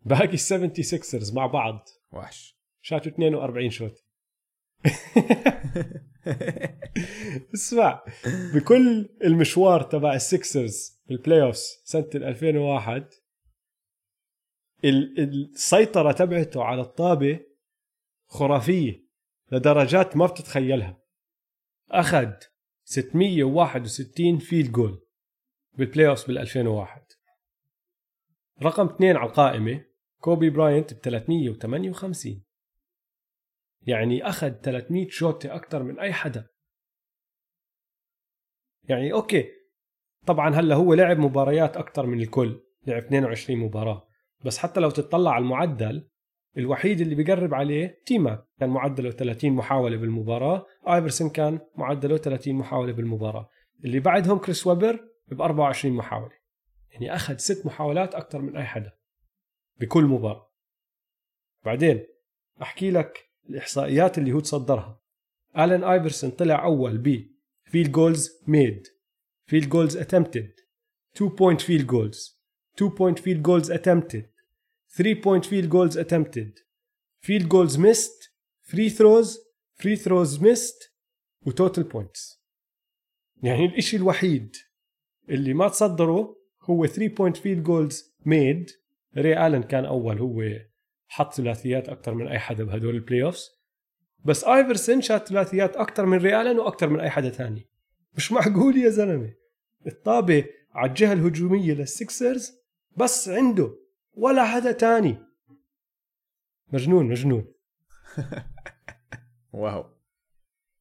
[0.00, 1.84] باقي ال 76 مع بعض.
[2.12, 2.58] وحش.
[2.82, 4.04] شاتوا 42 شوت
[7.54, 8.02] اسمع
[8.54, 13.08] بكل المشوار تبع ال Sixers بال playoff سنة 2001
[14.84, 17.40] ال- السيطرة تبعته على الطابة
[18.28, 19.04] خرافية
[19.52, 21.02] لدرجات ما بتتخيلها.
[21.90, 22.32] أخذ
[22.84, 25.06] 661 field goal
[25.72, 27.02] بال playoff بال 2001
[28.62, 29.84] رقم اثنين على القائمة
[30.20, 32.44] كوبي براينت ب 358
[33.82, 36.46] يعني أخذ 300 شوطة أكثر من أي حدا.
[38.84, 39.48] يعني okay
[40.26, 44.08] طبعا هلا هو لعب مباريات أكثر من الكل لعب 22 مباراة.
[44.44, 46.08] بس حتى لو تطلع على المعدل
[46.56, 48.44] الوحيد اللي بيقرب عليه تي ماك.
[48.60, 50.66] كان معدله 30 محاولة بالمباراة.
[50.88, 53.48] آيفرسون كان معدله 30 محاولة بالمباراة.
[53.84, 56.32] اللي بعدهم كريس ويبر ب 24 محاولة.
[56.90, 58.92] يعني أخذ ست محاولات أكثر من أي حدا.
[59.80, 60.50] بكل مباراة.
[61.64, 62.06] بعدين
[62.62, 65.00] أحكي لك الإحصائيات اللي هو تصدرها.
[65.58, 67.28] الين آيفرسون طلع أول ب
[67.64, 68.86] field goals made
[69.46, 70.52] field goals attempted
[71.16, 72.40] 2 point field goals
[72.76, 74.30] 2 point field goals attempted
[74.98, 76.58] 3 point field goals attempted
[77.20, 78.32] field goals missed
[78.62, 79.38] free throws
[79.74, 80.92] free throws missed
[81.46, 82.42] و total points
[83.42, 84.56] يعني الإشي الوحيد
[85.28, 88.70] اللي ما تصدره هو 3 point field goals made
[89.16, 90.42] ري آلن كان أول هو
[91.06, 93.50] حط ثلاثيات أكثر من أي حدا بهدول ال playoffs
[94.24, 97.68] بس ايفرسون شات ثلاثيات أكثر من ري آلن وأكثر من أي حدا ثاني
[98.14, 99.34] مش معقول يا زلمة.
[99.86, 102.52] الطابة على الجهة الهجومية لل Sixers
[102.96, 103.87] بس عنده
[104.18, 105.16] ولا حدا تاني.
[106.72, 107.44] مجنون مجنون.
[109.52, 109.84] wow.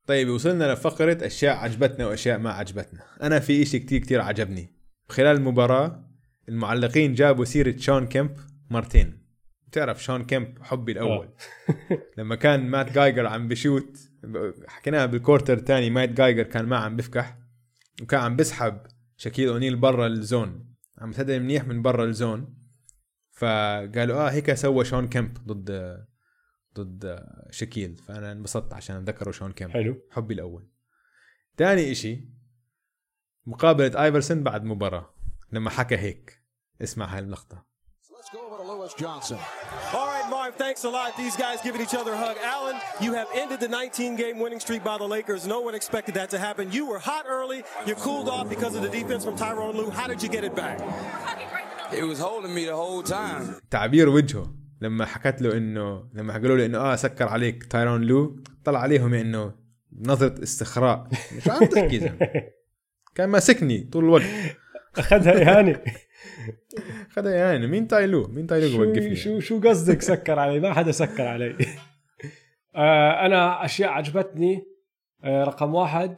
[0.07, 3.03] طيب وصلنا لفقرة أشياء عجبتنا وأشياء ما عجبتنا.
[3.21, 4.73] أنا في إشي كتير كتير عجبني.
[5.09, 6.09] خلال المباراة
[6.49, 8.37] المعلقين جابوا سيرة شون كيمب
[8.69, 9.27] مرتين.
[9.71, 11.29] تعرف شون كيمب حبي الأول.
[12.17, 13.97] لما كان مات جايجر عم بشوت
[14.67, 17.37] حكيناها بال quarter الثاني مات جايجر كان ما عم بفكح
[18.01, 18.81] وكان عم بسحب
[19.17, 20.75] شاكيل أونيل برا ال zone.
[20.97, 22.56] عم تهدى منيح من برا ال zone.
[23.37, 25.97] فقالوا آه هيك سوى شون كيمب ضد
[26.75, 30.67] ضد شاكيل فانا انبسطت عشان ذكروا شون كيمب حلو حبي الأول
[31.57, 32.29] ثاني اشي
[33.45, 35.13] مقابلة ايفرسون بعد مباراة
[35.51, 36.43] لما حكى هيك
[36.81, 37.19] اسمع هاي
[38.87, 39.37] Lewis Johnson.
[39.93, 41.15] All right, Marv, thanks a lot.
[41.17, 42.37] These guys giving each other a hug.
[42.43, 45.47] Allen, you have ended the 19 game winning streak by the Lakers.
[45.47, 46.71] No one expected that to happen.
[46.71, 47.63] You were hot early.
[47.85, 49.89] You cooled off because of the defense from Tyrone Lue.
[49.89, 50.79] How did you get it back?
[51.91, 53.61] He was holding me the whole time.
[53.71, 54.53] تعبير وجهه.
[54.81, 59.13] لما حكت له إنه لما قالوا له إنه آه سكر عليك تايرون لو طلع عليهم
[59.13, 59.53] إنه
[59.99, 61.07] نظرة استخراء.
[61.37, 62.11] مش عم تحكي.
[63.15, 64.23] كان ماسكني طول الوقت.
[64.97, 65.81] اخذها اهانه
[67.15, 70.59] خدها يعني مين تاي لو مين تاي لو شو يوقفني شو شو قصدك سكر علي؟
[70.59, 71.55] ما حدا سكر علي.
[72.75, 74.65] آه أنا أشياء عجبتني
[75.23, 76.17] آه رقم واحد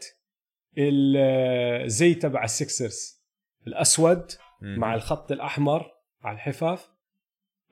[0.77, 3.21] الزي تبع ال Sixers
[3.67, 4.31] الأسود
[4.61, 5.91] مع الخط الأحمر
[6.23, 6.89] على الحفاف.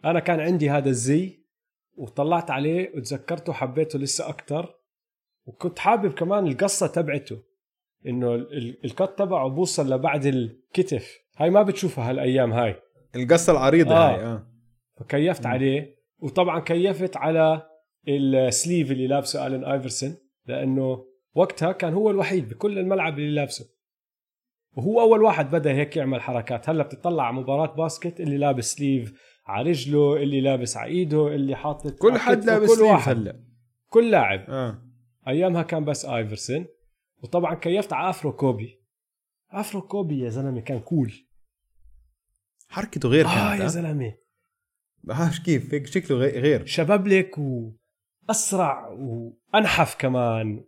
[0.06, 1.40] أنا كان عندي هذا الزي
[1.98, 4.76] وطلعت عليه وتذكرته حبيته لسه أكثر
[5.46, 7.44] وكنت حابب كمان القصة تبعته
[8.08, 11.18] إنه ال- ال cut تبعه بوصل لبعد الكتف.
[11.38, 12.76] هاي ما بتشوفها هالأيام هاي.
[13.16, 14.10] القصة العريضة آه.
[14.16, 14.48] هاي آه.
[15.00, 15.98] فكيفت عليه.
[16.20, 17.70] وطبعا كيفت على
[18.08, 20.16] ال sleeve اللي لابسه الين ايفرسون
[20.46, 21.06] لأنه
[21.36, 23.66] وقتها كان هو الوحيد بكل الملعب اللي لابسه.
[24.78, 26.70] وهو أول واحد بدأ هيك يعمل حركات.
[26.70, 29.14] هلأ بتطلع على مباراة basket اللي لابس sleeve
[29.46, 33.18] على رجله اللي لابس على إيده اللي حاطط كل حد لابس كل واحد.
[33.18, 33.44] هلأ.
[33.90, 34.46] كل لاعب.
[34.50, 34.82] آه.
[35.28, 36.66] أيامها كان بس آيفرسون.
[37.24, 38.82] وطبعا كيفت على afro كوبي.
[39.52, 41.14] afro كوبي يا زلمة كان cool.
[42.70, 44.14] حركته غير آه كانت يا آه زلمة.
[45.10, 46.66] هاش كيف هيك شكله غي- غير.
[46.66, 50.64] شبابلك وأسرع وأنحف كمان.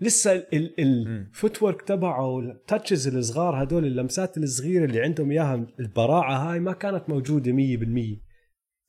[0.00, 1.26] لسه ال- ال- مم.
[1.30, 6.72] ال footwork تبعه ال touches الصغار هدول اللمسات الصغيرة اللي عندهم إياها البراعة هاي ما
[6.72, 8.20] كانت موجودة 100%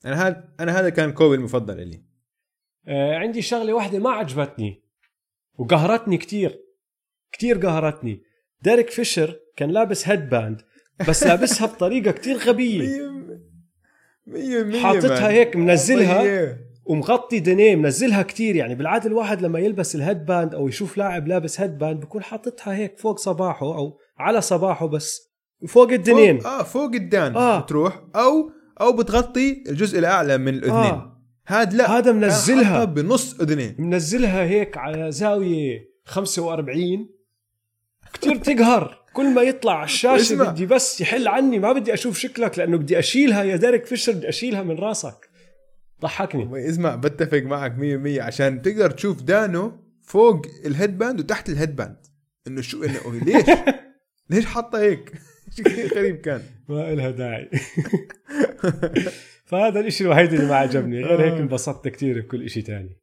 [0.06, 2.02] أنا هذا أنا هذا كان كوبي المفضل لي
[2.88, 4.82] آه عندي شغلة واحدة ما عجبتني
[5.58, 6.58] وقهرتني كتير
[7.32, 8.22] كتير قهرتني
[8.62, 10.62] ديريك فيشر كان لابس headband
[11.08, 12.82] بس لابسها بطريقة كتير غبية
[14.26, 15.30] مية مية حاططها man.
[15.30, 16.58] هيك منزلها.
[16.92, 21.60] ومغطي دنيه منزلها كتير يعني بالعادة الواحد لما يلبس ال headband أو يشوف لاعب لابس
[21.60, 25.32] headband بكون حاططها هيك فوق صباحه أو على صباحه بس
[25.68, 27.56] فوق الدنين فوق آه فوق الدان آه.
[27.56, 27.60] آه.
[27.60, 28.50] بتروح أو
[28.80, 30.92] أو بتغطي الجزء الأعلى من الاذنين آه.
[30.92, 31.18] آه.
[31.46, 32.62] هاد لا هذا منزلها.
[32.62, 37.08] كان حاطها بنص اذنيه منزلها هيك على زاوية 45
[38.12, 40.36] كتير تقهر كل ما يطلع على الشاشة.
[40.36, 44.28] بدي بس يحل عني ما بدي أشوف شكلك لأنه بدي أشيلها يا ديريك فيشر بدي
[44.28, 45.31] أشيلها من راسك
[46.02, 46.68] ضحكني.
[46.68, 49.72] اسمع بتفق معك 100% عشان تقدر تشوف دانو
[50.02, 51.96] فوق ال headband وتحت ال headband
[52.46, 53.46] إنه شو إنه ليش؟
[54.30, 55.12] ليش حاطه هيك؟
[55.56, 56.42] شيء غريب كان.
[56.68, 57.50] ما إلها داعي.
[59.50, 61.04] فهذا الإشي الوحيد اللي ما عجبني.
[61.04, 62.98] غير هيك انبسطت كثير بكل إشي تاني.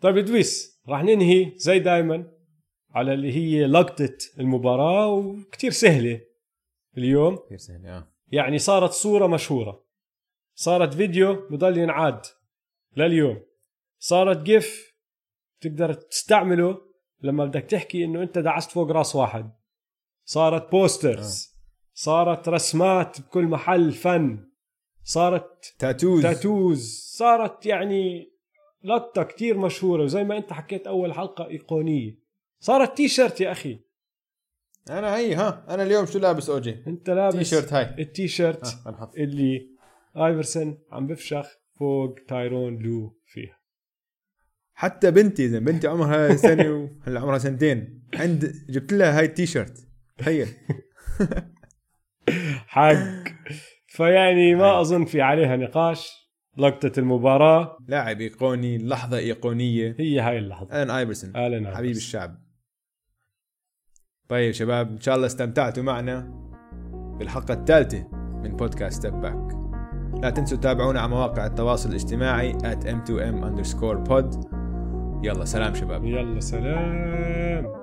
[0.00, 2.26] طيب ادويس راح ننهي زي دايما
[2.90, 6.20] على اللي هي لقطة المباراة وكتير سهلة
[6.98, 7.36] اليوم.
[7.36, 8.08] كثير سهل آه.
[8.32, 9.84] يعني صارت صورة مشهورة.
[10.60, 12.26] صارت فيديو بضل ينعاد
[12.96, 13.42] لليوم.
[13.98, 14.94] صارت GIF
[15.60, 16.78] تقدر تستعمله
[17.22, 19.50] لما بدك تحكي إنه أنت دعست فوق راس واحد.
[20.24, 21.48] صارت posters
[21.94, 24.48] صارت رسمات بكل محل فن.
[25.04, 28.32] صارت tattoos tattoos صارت يعني
[28.84, 32.18] لقطة كتير مشهورة وزي ما أنت حكيت أول حلقة إيقونية.
[32.60, 33.80] صارت تي شيرت يا أخي.
[34.90, 38.64] أنا هي ها أنا اليوم شو لابس أوجي؟ أنت لابس تي شيرت هاي التي شيرت
[38.86, 39.10] آه،.
[39.16, 39.69] اللي
[40.16, 41.46] ايفرسون عم بفشخ
[41.78, 43.60] فوق تايرون لو فيها.
[44.74, 48.02] حتى بنتي إذا بنتي عمرها سنة وهلا عمرها سنتين.
[48.14, 49.88] عند جبت لها هاي التي شيرت
[50.18, 50.48] تخيل.
[52.66, 53.24] حق.
[53.86, 56.08] فيعني ما أظن في عليها نقاش.
[56.56, 57.78] لقطة المباراة.
[57.88, 59.96] لاعب إيقوني لحظة إيقونية.
[59.98, 60.82] هي هاي اللحظة.
[60.82, 61.90] الن ايفرسون آلن حبيب.
[61.90, 62.50] الشعب.
[64.28, 66.20] طيب شباب إن شاء الله استمتعتوا معنا
[67.18, 69.59] بالحلقة الثالثة من بودكاست Step Back
[70.22, 74.38] لا تنسوا تتابعونا على مواقع التواصل الاجتماعي at m2m underscore pod.
[75.22, 76.04] يلا سلام شباب.
[76.04, 77.79] يلا سلام.